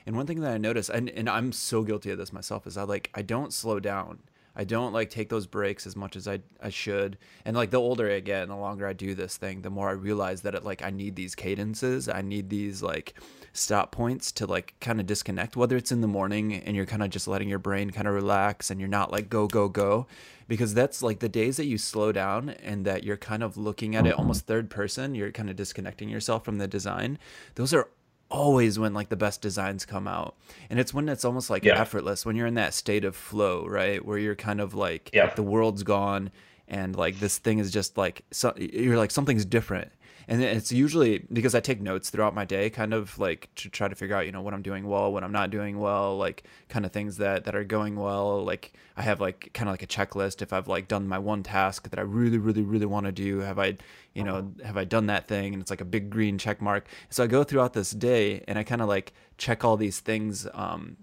[0.06, 2.76] And one thing that I notice, and, and I'm so guilty of this myself, is
[2.76, 4.20] I like I don't slow down.
[4.56, 7.18] I don't like take those breaks as much as I, I should.
[7.46, 9.90] And like the older I get and the longer I do this thing, the more
[9.90, 12.10] I realize that it like I need these cadences.
[12.10, 13.14] I need these like
[13.54, 17.04] stop points to like kind of disconnect, whether it's in the morning and you're kind
[17.04, 20.08] of just letting your brain kind of relax and you're not like go, go, go.
[20.48, 23.96] Because that's like the days that you slow down and that you're kind of looking
[23.96, 27.18] at it almost third person, you're kind of disconnecting yourself from the design.
[27.56, 27.88] Those are
[28.32, 30.36] always when like the best designs come out
[30.70, 31.80] and it's when it's almost like yeah.
[31.80, 35.34] effortless when you're in that state of flow right where you're kind of like yeah.
[35.36, 36.32] the world's gone
[36.68, 39.92] and like this thing is just like so, you're like something's different
[40.28, 43.88] and it's usually because I take notes throughout my day, kind of like to try
[43.88, 46.44] to figure out, you know, what I'm doing well, what I'm not doing well, like
[46.70, 48.44] kind of things that that are going well.
[48.44, 50.42] Like I have like kind of like a checklist.
[50.42, 53.40] If I've like done my one task that I really, really, really want to do,
[53.40, 53.78] have I,
[54.14, 55.54] you know, have I done that thing?
[55.54, 56.88] And it's like a big green check mark.
[57.10, 60.48] So I go throughout this day and I kind of like check all these things
[60.54, 60.98] um,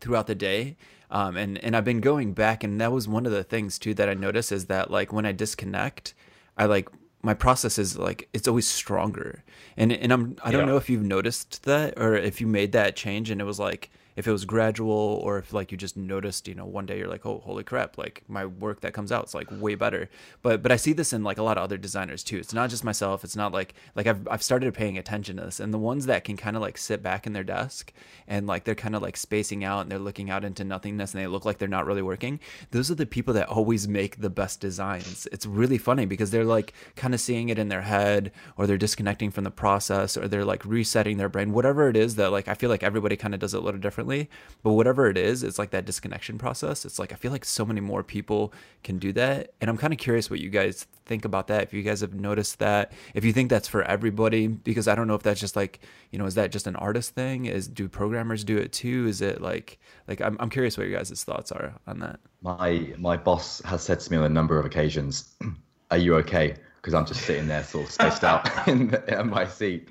[0.00, 0.76] throughout the day.
[1.10, 3.94] Um, and and I've been going back, and that was one of the things too
[3.94, 6.14] that I notice is that like when I disconnect,
[6.56, 6.88] I like
[7.26, 9.42] my process is like it's always stronger
[9.76, 10.66] and and i'm i don't yeah.
[10.66, 13.90] know if you've noticed that or if you made that change and it was like
[14.16, 17.08] if it was gradual or if like you just noticed you know one day you're
[17.08, 20.08] like oh holy crap like my work that comes out is like way better.
[20.42, 22.38] But but i see this in like a lot of other designers too.
[22.38, 23.24] It's not just myself.
[23.24, 25.60] It's not like like i've, I've started paying attention to this.
[25.60, 27.92] And the ones that can kind of like sit back in their desk
[28.26, 31.22] and like they're kind of like spacing out and they're looking out into nothingness and
[31.22, 34.30] they look like they're not really working those are the people that always make the
[34.30, 35.26] best designs.
[35.32, 38.78] It's really funny because they're like kind of seeing it in their head or they're
[38.78, 42.46] disconnecting from the process or they're like resetting their brain whatever it is that like
[42.46, 44.30] i feel like everybody kind of does it a little differently differently.
[44.62, 46.84] But whatever it is, it's like that disconnection process.
[46.84, 49.52] It's like I feel like so many more people can do that.
[49.60, 51.62] And I'm kind of curious what you guys think about that.
[51.62, 55.06] If you guys have noticed that, if you think that's for everybody, because I don't
[55.06, 57.46] know if that's just like, you know, is that just an artist thing?
[57.46, 59.06] Is do programmers do it too?
[59.06, 62.18] Is it like like I'm I'm curious what your guys' thoughts are on that.
[62.42, 65.34] My my boss has said to me on a number of occasions,
[65.90, 69.46] "Are you okay?" Because I'm just sitting there, sort of spaced out in, in my
[69.46, 69.88] seat.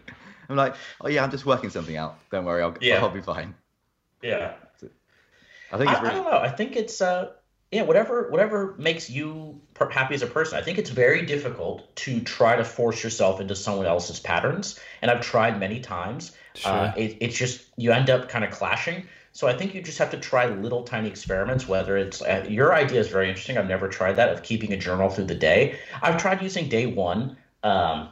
[0.50, 2.20] I'm like, "Oh yeah, I'm just working something out.
[2.32, 3.02] Don't worry, I'll Yeah.
[3.02, 3.56] I'll be fine."
[4.26, 4.54] Yeah.
[5.72, 6.38] I think I, it's I don't know.
[6.38, 7.32] I think it's uh
[7.72, 10.58] yeah, whatever whatever makes you per- happy as a person.
[10.58, 15.12] I think it's very difficult to try to force yourself into someone else's patterns, and
[15.12, 16.32] I've tried many times.
[16.64, 17.04] Uh, Sure.
[17.04, 19.08] it, it's just you end up kind of clashing.
[19.34, 21.68] So I think you just have to try little tiny experiments.
[21.68, 23.58] Whether it's uh, your idea is very interesting.
[23.58, 25.78] I've never tried that of keeping a journal through the day.
[26.02, 27.36] I've tried using day one.
[27.62, 28.10] Um,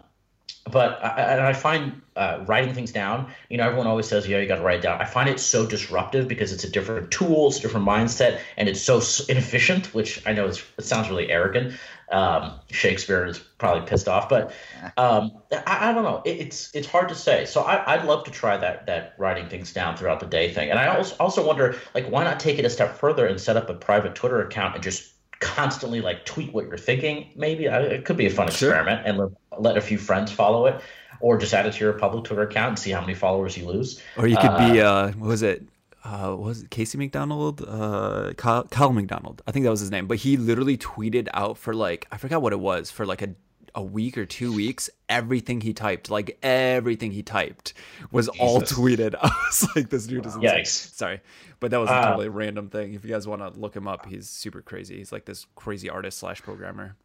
[0.72, 3.32] but I, and I find uh, writing things down.
[3.50, 5.40] You know, everyone always says, "Yeah, you got to write it down." I find it
[5.40, 9.94] so disruptive because it's a different tool, it's a different mindset, and it's so inefficient.
[9.94, 11.74] Which I know it sounds really arrogant.
[12.12, 14.54] Um, Shakespeare is probably pissed off, but
[14.98, 16.22] um, I, I don't know.
[16.24, 17.46] It, it's it's hard to say.
[17.46, 20.70] So I, I'd love to try that that writing things down throughout the day thing.
[20.70, 23.58] And I also also wonder, like, why not take it a step further and set
[23.58, 25.13] up a private Twitter account and just
[25.44, 28.70] constantly like tweet what you're thinking maybe it could be a fun Sure.
[28.70, 29.30] experiment and let,
[29.66, 30.76] let a few friends follow it
[31.20, 33.66] or just add it to your public twitter account and see how many followers you
[33.66, 35.64] lose Or you could be uh what was it?
[36.04, 37.62] Uh was it Casey McDonald?
[37.68, 39.42] Uh Kyle, Kyle McDonald.
[39.48, 40.06] I think that was his name.
[40.08, 43.30] But he literally tweeted out for like I forgot what it was, for like a
[43.76, 47.74] a week or two weeks, everything he typed, like everything he typed
[48.12, 49.16] was all tweeted.
[49.22, 50.60] I was like, this dude is insane.
[50.60, 50.94] Yikes.
[50.96, 51.22] Sorry.
[51.60, 52.94] But that was a Uh, totally random thing.
[52.94, 54.98] If you guys want to look him up, he's super crazy.
[54.98, 56.96] He's like this crazy artist slash programmer.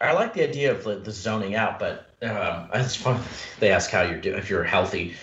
[0.00, 3.20] i like the idea of the, the zoning out but um, it's fun
[3.60, 5.14] they ask how you're doing if you're healthy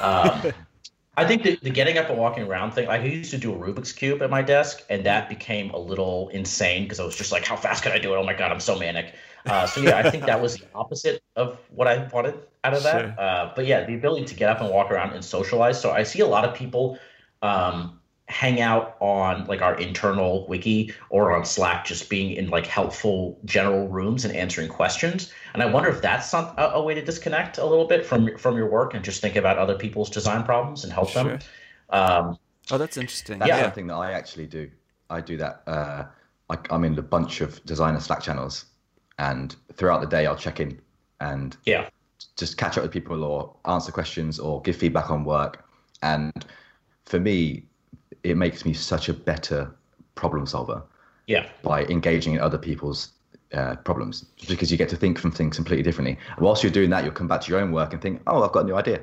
[0.00, 0.52] um,
[1.16, 3.52] I think the, the getting up and walking around thing, like I used to do
[3.52, 7.16] a Rubik's Cube at my desk, and that became a little insane because I was
[7.16, 8.16] just like, how fast can I do it?
[8.16, 9.14] Oh my God, I'm so manic.
[9.46, 12.82] Uh, so yeah, I think that was the opposite of what I wanted out of
[12.84, 13.00] that.
[13.00, 13.14] Sure.
[13.18, 15.80] Uh, but yeah, the ability to get up and walk around and socialize.
[15.80, 16.98] So I see a lot of people
[17.42, 17.99] um,
[18.30, 23.38] hang out on like our internal wiki or on Slack, just being in like helpful
[23.44, 25.32] general rooms and answering questions.
[25.52, 28.36] And I wonder if that's some, a, a way to disconnect a little bit from
[28.38, 31.38] from your work and just think about other people's design problems and help them.
[31.90, 32.38] Um,
[32.72, 33.40] Oh, that's interesting.
[33.40, 33.62] That's Yeah.
[33.62, 34.70] something that I actually do.
[35.08, 35.62] I do that.
[35.66, 36.04] Uh,
[36.48, 38.66] like I'm in a bunch of designer Slack channels,
[39.18, 40.80] and throughout the day I'll check in
[41.20, 41.88] and yeah,
[42.36, 45.64] just catch up with people or answer questions or give feedback on work.
[46.02, 46.44] And
[47.06, 47.64] for me,
[48.22, 49.70] it makes me such a better
[50.14, 50.82] problem solver
[51.26, 53.12] yeah, by engaging in other people's
[53.52, 56.18] uh, problems because you get to think from things completely differently.
[56.38, 58.52] Whilst you're doing that, you'll come back to your own work and think, oh, I've
[58.52, 59.02] got a new idea.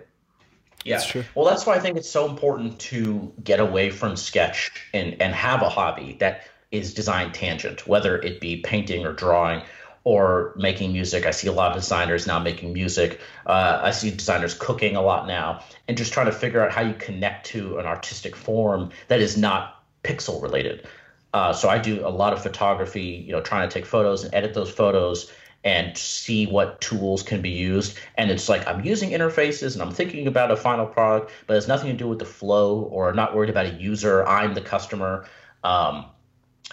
[0.83, 0.97] yeah.
[0.97, 1.23] That's true.
[1.35, 5.33] Well, that's why I think it's so important to get away from sketch and and
[5.33, 9.61] have a hobby that is design tangent, whether it be painting or drawing
[10.07, 11.25] or making music.
[11.25, 13.19] I see a lot of designers now making music.
[13.45, 16.81] Uh, I see designers cooking a lot now, and just trying to figure out how
[16.81, 20.87] you connect to an artistic form that is not pixel related.
[21.33, 24.33] Uh, so I do a lot of photography, you know, trying to take photos and
[24.33, 25.29] edit those photos
[25.65, 27.97] and see what tools can be used.
[28.17, 31.57] And it's like I'm using interfaces and I'm thinking about a final product, but it
[31.57, 34.25] has nothing to do with the flow or not worried about a user.
[34.25, 35.27] I'm the customer.
[35.65, 36.05] Um,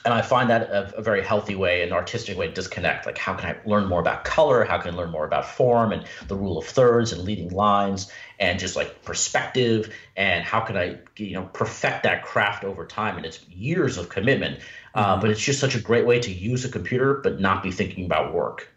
[0.05, 3.07] and I find that a, a very healthy way, an artistic way to disconnect.
[3.07, 4.65] Like, how can I learn more about color?
[4.65, 8.13] How can I learn more about form and the rule of thirds and leading lines
[8.39, 9.95] and just like perspective?
[10.17, 13.17] And how can I, you know, perfect that craft over time?
[13.17, 14.61] And it's years of commitment,
[14.95, 17.71] uh, but it's just such a great way to use a computer but not be
[17.71, 18.69] thinking about work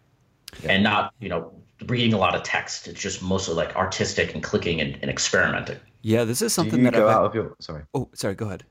[0.64, 1.54] and not, you know,
[1.88, 2.88] reading a lot of text.
[2.88, 5.80] It's just mostly like artistic and clicking and, and experimenting.
[6.02, 7.84] Yeah, this is something you that go I've out of your sorry?
[7.94, 8.64] Oh, sorry, go ahead.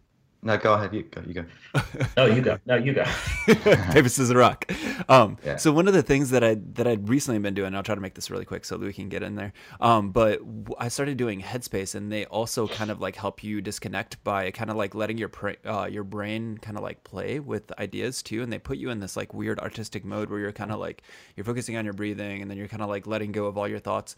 [0.46, 0.94] No, go ahead.
[0.94, 1.22] You go.
[1.26, 1.44] You go.
[2.16, 2.58] No, you go.
[2.64, 3.04] No, you go.
[3.46, 4.70] paper scissors rock
[5.08, 5.56] um Yeah.
[5.56, 8.00] so one of the things that i that i'd recently been doing i'll try to
[8.00, 10.88] make this really quick so that we can get in there um but w- i
[10.88, 14.76] started doing headspace and they also kind of like help you disconnect by kind of
[14.76, 18.52] like letting your pra- uh, your brain kind of like play with ideas too and
[18.52, 21.02] they put you in this like weird artistic mode where you're kind of like
[21.36, 23.68] you're focusing on your breathing and then you're kind of like letting go of all
[23.68, 24.16] your thoughts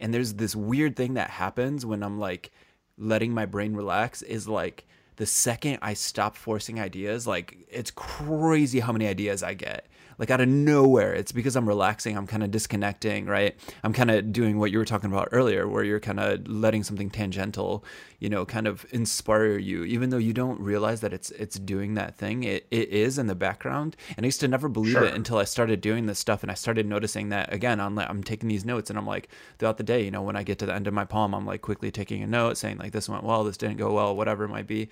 [0.00, 2.50] and there's this weird thing that happens when i'm like
[2.98, 4.84] letting my brain relax is like
[5.18, 9.86] the second I stop forcing ideas, like it's crazy how many ideas I get
[10.18, 11.14] like out of nowhere.
[11.14, 12.16] It's because I'm relaxing.
[12.16, 13.56] I'm kind of disconnecting, right?
[13.84, 16.82] I'm kind of doing what you were talking about earlier, where you're kind of letting
[16.82, 17.84] something tangential,
[18.18, 21.94] you know, kind of inspire you, even though you don't realize that it's it's doing
[21.94, 22.42] that thing.
[22.42, 25.04] It it is in the background, and I used to never believe sure.
[25.04, 27.80] it until I started doing this stuff, and I started noticing that again.
[27.80, 29.28] I'm like, I'm taking these notes, and I'm like
[29.58, 31.46] throughout the day, you know, when I get to the end of my poem, I'm
[31.46, 34.44] like quickly taking a note, saying like this went well, this didn't go well, whatever
[34.44, 34.88] it might be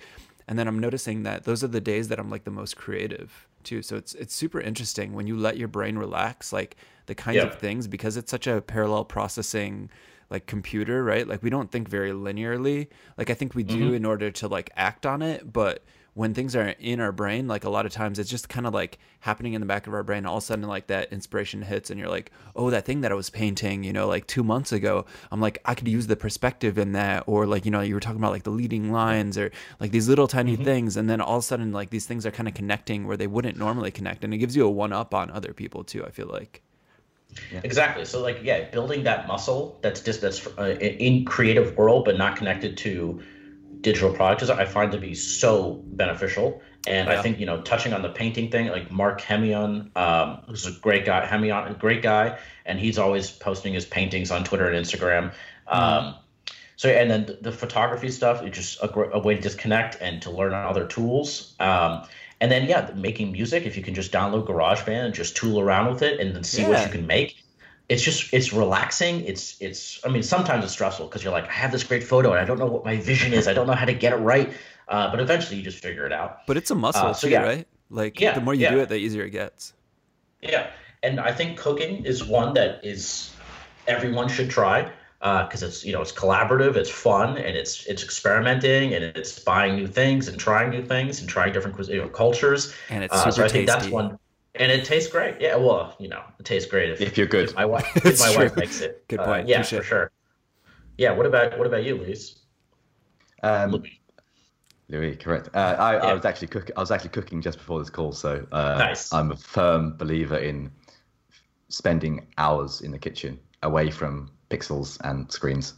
[0.47, 3.47] and then i'm noticing that those are the days that i'm like the most creative
[3.63, 6.75] too so it's it's super interesting when you let your brain relax like
[7.07, 7.43] the kinds yeah.
[7.43, 9.89] of things because it's such a parallel processing
[10.29, 12.87] like computer right like we don't think very linearly
[13.17, 13.95] like i think we do mm-hmm.
[13.95, 15.83] in order to like act on it but
[16.17, 18.73] when things are in our brain, like a lot of times it's just kind of
[18.73, 20.25] like happening in the back of our brain.
[20.25, 23.11] All of a sudden, like that inspiration hits, and you're like, oh, that thing that
[23.11, 26.15] I was painting, you know, like two months ago, I'm like, I could use the
[26.15, 27.25] perspective in that.
[27.27, 30.09] Or like, you know, you were talking about like the leading lines or like these
[30.09, 30.63] little tiny mm-hmm.
[30.63, 30.97] things.
[30.97, 33.27] And then all of a sudden, like these things are kind of connecting where they
[33.27, 34.23] wouldn't normally connect.
[34.23, 36.63] And it gives you a one up on other people too, I feel like.
[37.53, 37.61] Yeah.
[37.63, 38.05] Exactly.
[38.05, 42.37] So like, yeah, building that muscle that's just that's uh, in creative world, but not
[42.37, 43.21] connected to
[43.81, 46.61] digital products I find to be so beneficial.
[46.87, 47.19] And yeah.
[47.19, 50.71] I think you know, touching on the painting thing, like Marc Hemeon, um, who's a
[50.71, 54.85] great guy, Hemeon, a great guy, and he's always posting his paintings on Twitter and
[54.85, 55.33] Instagram.
[55.67, 55.77] Mm-hmm.
[55.77, 56.15] Um,
[56.77, 60.21] so and then the, the photography stuff is just a, a, way to disconnect and
[60.21, 61.55] to learn other tools.
[61.59, 62.03] Um,
[62.39, 63.65] and then yeah, making music.
[63.65, 66.61] If you can just download GarageBand and just tool around with it and then see
[66.61, 66.69] yeah.
[66.69, 67.43] what you can make
[67.89, 69.21] it's just it's relaxing.
[69.21, 72.31] It's it's i mean sometimes it's stressful because you're like i have this great photo
[72.31, 73.47] and i don't know what my vision is.
[73.47, 74.51] I don't know how to get it right.
[74.87, 76.47] Uh, but eventually you just figure it out.
[76.47, 77.41] But it's a muscle uh, so too, yeah.
[77.41, 77.67] right?
[77.89, 78.71] Like yeah, the more you yeah.
[78.71, 79.73] do it the easier it gets.
[80.41, 80.69] Yeah.
[81.03, 83.33] And i think cooking is one that is
[83.87, 88.03] everyone should try because uh, it's you know it's collaborative it's fun and it's it's
[88.03, 92.09] experimenting and it's buying new things and trying new things and trying different you know,
[92.09, 92.73] cultures.
[92.89, 93.79] And it's super uh, so i think tasty.
[93.81, 94.19] that's one
[94.59, 95.39] and it tastes great.
[95.39, 97.49] Yeah, well, you know, it tastes great if, if you're good.
[97.49, 99.07] If my wife, if my wife makes it.
[99.07, 99.45] Good point.
[99.45, 100.11] Uh, yeah, for sure.
[100.97, 101.11] Yeah.
[101.11, 102.39] What about what about you, Luis?
[103.43, 104.01] Um, Louis.
[104.89, 105.49] Louis, correct.
[105.53, 106.03] Uh, I, yeah.
[106.03, 106.75] I, was actually cooking.
[106.77, 109.11] I was actually cooking just before this call, so uh, nice.
[109.11, 110.71] I'm a firm believer in
[111.69, 115.73] spending hours in the kitchen away from pixels and screens.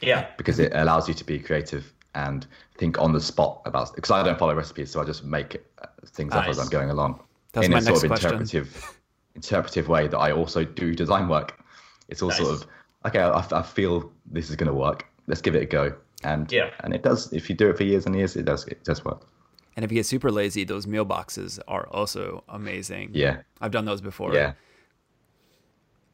[0.00, 2.46] Yeah, because it allows you to be creative and
[2.78, 3.94] think on the spot about.
[3.94, 6.44] Because I don't follow recipes, so I just make uh, things nice.
[6.44, 7.20] up as I'm going along.
[7.56, 8.32] That's in a sort of question.
[8.32, 9.00] interpretive,
[9.34, 11.58] interpretive way that I also do design work.
[12.08, 12.38] It's all nice.
[12.38, 12.66] sort of
[13.06, 13.20] okay.
[13.20, 15.06] I, I feel this is going to work.
[15.26, 15.94] Let's give it a go.
[16.22, 17.32] And yeah, and it does.
[17.32, 18.66] If you do it for years and years, it does.
[18.66, 19.26] It does work.
[19.74, 23.10] And if you get super lazy, those meal boxes are also amazing.
[23.14, 24.34] Yeah, I've done those before.
[24.34, 24.52] Yeah,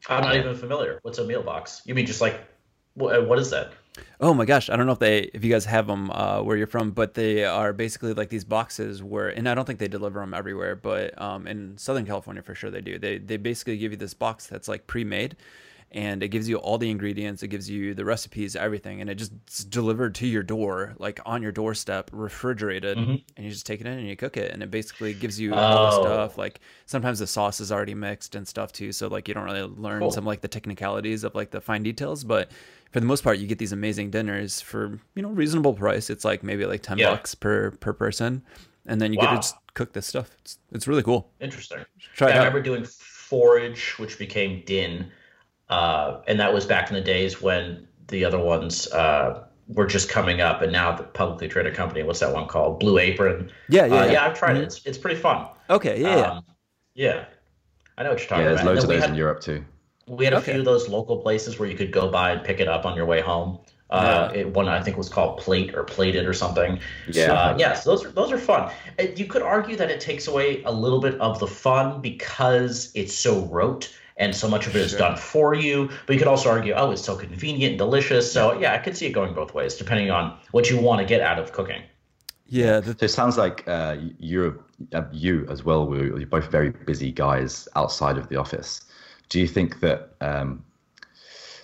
[0.07, 0.99] I'm not even familiar.
[1.03, 1.81] What's a meal box?
[1.85, 2.39] You mean just like
[2.95, 3.73] what, what is that?
[4.19, 6.57] Oh my gosh, I don't know if they if you guys have them uh, where
[6.57, 9.87] you're from, but they are basically like these boxes where, and I don't think they
[9.87, 12.97] deliver them everywhere, but um, in Southern California for sure they do.
[12.97, 15.35] They they basically give you this box that's like pre-made,
[15.91, 19.15] and it gives you all the ingredients, it gives you the recipes, everything, and it
[19.15, 23.15] just delivered to your door, like on your doorstep, refrigerated, mm-hmm.
[23.37, 25.53] and you just take it in and you cook it, and it basically gives you
[25.53, 25.57] oh.
[25.57, 26.03] all the oh.
[26.03, 26.37] stuff.
[26.37, 29.61] Like sometimes the sauce is already mixed and stuff too, so like you don't really
[29.61, 30.11] learn cool.
[30.11, 32.49] some like the technicalities of like the fine details, but
[32.93, 36.09] for the most part, you get these amazing dinners for you know reasonable price.
[36.09, 37.09] It's like maybe like ten yeah.
[37.09, 38.41] bucks per per person,
[38.85, 39.25] and then you wow.
[39.25, 40.31] get to just cook this stuff.
[40.39, 41.29] It's it's really cool.
[41.41, 41.79] Interesting.
[42.15, 45.11] Try yeah, I remember doing forage, which became din
[45.69, 50.09] uh, and that was back in the days when the other ones uh, were just
[50.09, 52.03] coming up, and now the publicly traded company.
[52.03, 52.79] What's that one called?
[52.79, 53.51] Blue Apron.
[53.69, 54.11] Yeah, yeah, uh, yeah.
[54.11, 54.25] yeah.
[54.25, 54.63] I've tried mm-hmm.
[54.63, 54.65] it.
[54.65, 55.47] It's it's pretty fun.
[55.69, 56.45] Okay, yeah, um,
[56.93, 57.25] yeah.
[57.97, 58.49] I know what you're talking about.
[58.49, 58.69] yeah, there's about.
[58.69, 59.63] loads of those had, in Europe too.
[60.07, 60.51] We had a okay.
[60.51, 62.95] few of those local places where you could go by and pick it up on
[62.95, 63.59] your way home.
[63.89, 64.39] Uh, yeah.
[64.39, 66.79] it, one I think was called Plate or Plated or something.
[67.11, 67.31] Yeah.
[67.31, 68.71] Uh, yes, those are those are fun.
[69.15, 73.13] You could argue that it takes away a little bit of the fun because it's
[73.13, 75.89] so rote and so much of it is done for you.
[76.07, 78.31] But you could also argue, oh, it's so convenient and delicious.
[78.31, 81.05] So yeah, I could see it going both ways, depending on what you want to
[81.05, 81.83] get out of cooking.
[82.47, 84.59] Yeah, the- so it sounds like uh, you're
[84.93, 85.87] uh, you as well.
[85.87, 88.81] We're, You're both very busy guys outside of the office.
[89.29, 90.63] Do you think that um,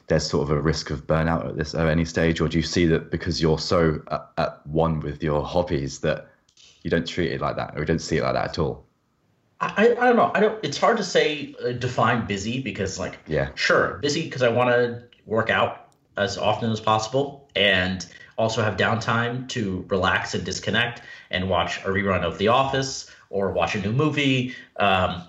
[0.08, 2.64] there's sort of a risk of burnout at this at any stage, or do you
[2.64, 6.28] see that because you're so at, at one with your hobbies that
[6.84, 8.86] you don't treat it like that, or you don't see it like that at all?
[9.62, 10.32] I, I don't know.
[10.34, 10.64] I don't.
[10.64, 14.70] It's hard to say uh, define busy because like yeah, sure, busy because I want
[14.70, 18.06] to work out as often as possible and
[18.38, 23.52] also have downtime to relax and disconnect and watch a rerun of The Office or
[23.52, 24.56] watch a new movie.
[24.78, 25.24] Um,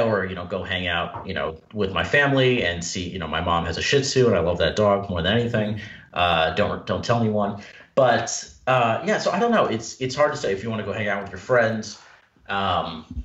[0.00, 3.28] or you know go hang out you know with my family and see you know
[3.28, 5.80] my mom has a shih tzu and i love that dog more than anything
[6.14, 7.60] uh, don't don't tell anyone
[7.96, 9.64] But uh, yeah, so I don't know.
[9.64, 11.98] It's it's hard to say if you want to go hang out with your friends.
[12.46, 13.24] Um,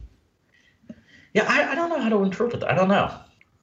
[1.34, 2.72] yeah, I, I don't know how to interpret that.
[2.72, 3.14] I don't know.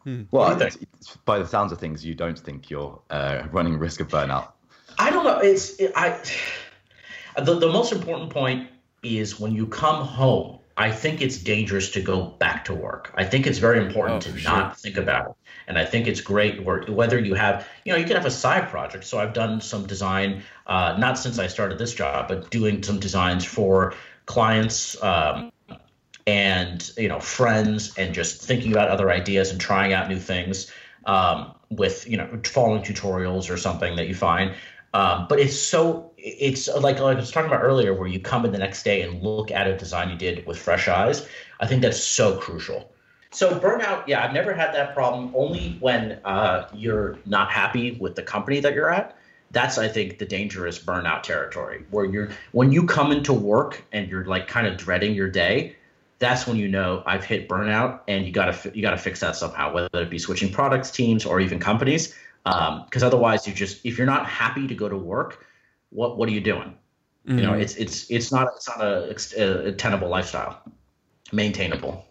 [0.04, 0.22] Hmm.
[0.30, 4.00] Well, it's, it's, by the sounds of things, you don't think you're uh, running risk
[4.00, 4.52] of burnout.
[4.98, 5.38] I don't know.
[5.38, 6.22] It's it, I.
[7.36, 8.68] The the most important point
[9.04, 10.58] is when you come home.
[10.78, 13.12] I think it's dangerous to go back to work.
[13.16, 14.50] I think it's very important oh, to sure.
[14.50, 15.36] not think about it.
[15.66, 18.30] And I think it's great work, whether you have, you know, you can have a
[18.30, 19.04] side project.
[19.04, 23.00] So I've done some design, uh, not since I started this job, but doing some
[23.00, 23.94] designs for
[24.26, 25.50] clients um,
[26.28, 30.70] and you know friends and just thinking about other ideas and trying out new things
[31.06, 34.54] um, with you know following tutorials or something that you find
[34.98, 38.44] um, but it's so it's like, like I was talking about earlier, where you come
[38.44, 41.24] in the next day and look at a design you did with fresh eyes.
[41.60, 42.90] I think that's so crucial.
[43.30, 45.32] So burnout, yeah, I've never had that problem.
[45.36, 49.16] Only when uh, you're not happy with the company that you're at.
[49.52, 54.08] That's I think the dangerous burnout territory, where you're when you come into work and
[54.08, 55.76] you're like kind of dreading your day.
[56.18, 59.72] That's when you know I've hit burnout, and you gotta you gotta fix that somehow,
[59.72, 62.16] whether it be switching products, teams, or even companies
[62.48, 65.46] because um, otherwise you just if you're not happy to go to work
[65.90, 66.74] what what are you doing
[67.26, 67.38] mm-hmm.
[67.38, 67.60] you know mm-hmm.
[67.60, 70.62] it's it's it's not it's not a, a, tenable lifestyle
[71.32, 72.04] maintainable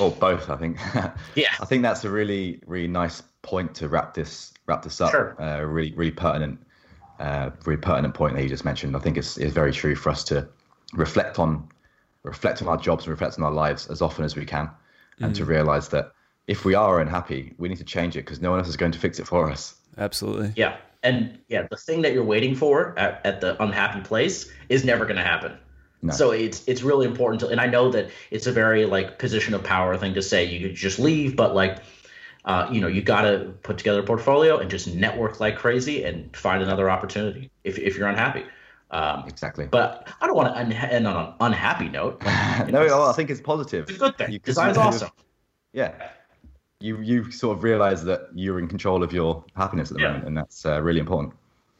[0.00, 0.78] or both i think
[1.34, 5.10] yeah i think that's a really really nice point to wrap this wrap this up
[5.10, 5.40] sure.
[5.40, 6.58] uh, really really pertinent
[7.20, 10.10] uh, really pertinent point that you just mentioned i think it's, it's very true for
[10.10, 10.48] us to
[10.92, 11.68] reflect on
[12.22, 14.68] reflect on our jobs and reflect on our lives as often as we can
[15.20, 15.48] and to mm.
[15.48, 16.12] realize that
[16.50, 18.90] if we are unhappy, we need to change it because no one else is going
[18.90, 19.76] to fix it for us.
[19.96, 20.52] Absolutely.
[20.56, 20.78] Yeah.
[21.00, 25.04] And yeah, the thing that you're waiting for at, at the unhappy place is never
[25.04, 25.56] going to happen.
[26.02, 26.12] No.
[26.12, 29.54] So it's it's really important to, and I know that it's a very like position
[29.54, 30.44] of power thing to say.
[30.44, 31.84] You could just leave, but like,
[32.44, 36.02] uh, you know, you got to put together a portfolio and just network like crazy
[36.02, 38.44] and find another opportunity if if you're unhappy.
[38.90, 39.66] Um, exactly.
[39.66, 42.20] But I don't want to end on an unhappy note.
[42.68, 43.88] no, know, I think it's positive.
[43.88, 44.40] It's a good thing.
[44.42, 45.10] Design's awesome.
[45.72, 46.10] Yeah
[46.80, 50.08] you you sort of realize that you're in control of your happiness at the yeah.
[50.08, 51.34] moment, and that's uh, really important.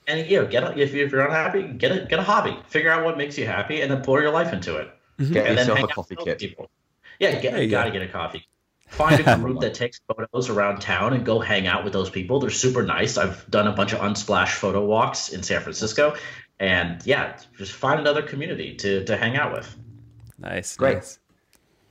[0.07, 2.57] And you know, get a, if you're unhappy, get a get a hobby.
[2.69, 4.91] Figure out what makes you happy, and then pour your life into it.
[5.19, 5.33] Mm-hmm.
[5.33, 6.39] Get and yourself a coffee kit.
[6.39, 6.71] People.
[7.19, 7.99] Yeah, get, you, you gotta go.
[7.99, 8.47] get a coffee.
[8.89, 12.41] Find a group that takes photos around town and go hang out with those people.
[12.41, 13.17] They're super nice.
[13.17, 16.17] I've done a bunch of unsplash photo walks in San Francisco,
[16.59, 19.75] and yeah, just find another community to to hang out with.
[20.39, 20.97] Nice, great.
[20.97, 21.19] Nice.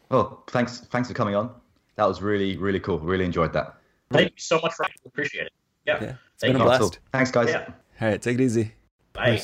[0.10, 1.59] Well, thanks thanks for coming on
[2.00, 3.00] that was really really cool.
[3.00, 3.76] Really enjoyed that.
[4.12, 5.54] Thank you so much for appreciate it.
[5.86, 7.00] Yeah, yeah it's been a blast.
[7.12, 7.50] Thanks, guys.
[7.50, 7.72] Yeah.
[8.02, 8.74] All right, take it easy.
[9.14, 9.41] Bye.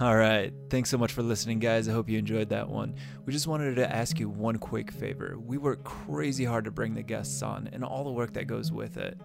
[0.00, 0.52] All right.
[0.70, 1.88] Thanks so much for listening, guys.
[1.88, 2.96] I hope you enjoyed that one.
[3.24, 5.36] We just wanted to ask you one quick favor.
[5.38, 8.72] We work crazy hard to bring the guests on and all the work that goes
[8.72, 9.20] with it.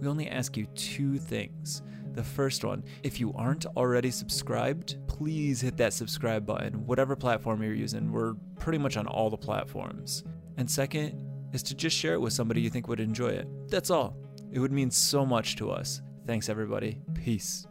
[0.00, 1.82] We only ask you two things.
[2.14, 7.62] The first one, if you aren't already subscribed, please hit that subscribe button, whatever platform
[7.62, 8.12] you're using.
[8.12, 10.24] We're pretty much on all the platforms.
[10.56, 11.18] And second,
[11.52, 13.46] is to just share it with somebody you think would enjoy it.
[13.68, 14.16] That's all.
[14.50, 16.02] It would mean so much to us.
[16.26, 17.00] Thanks, everybody.
[17.14, 17.66] Peace.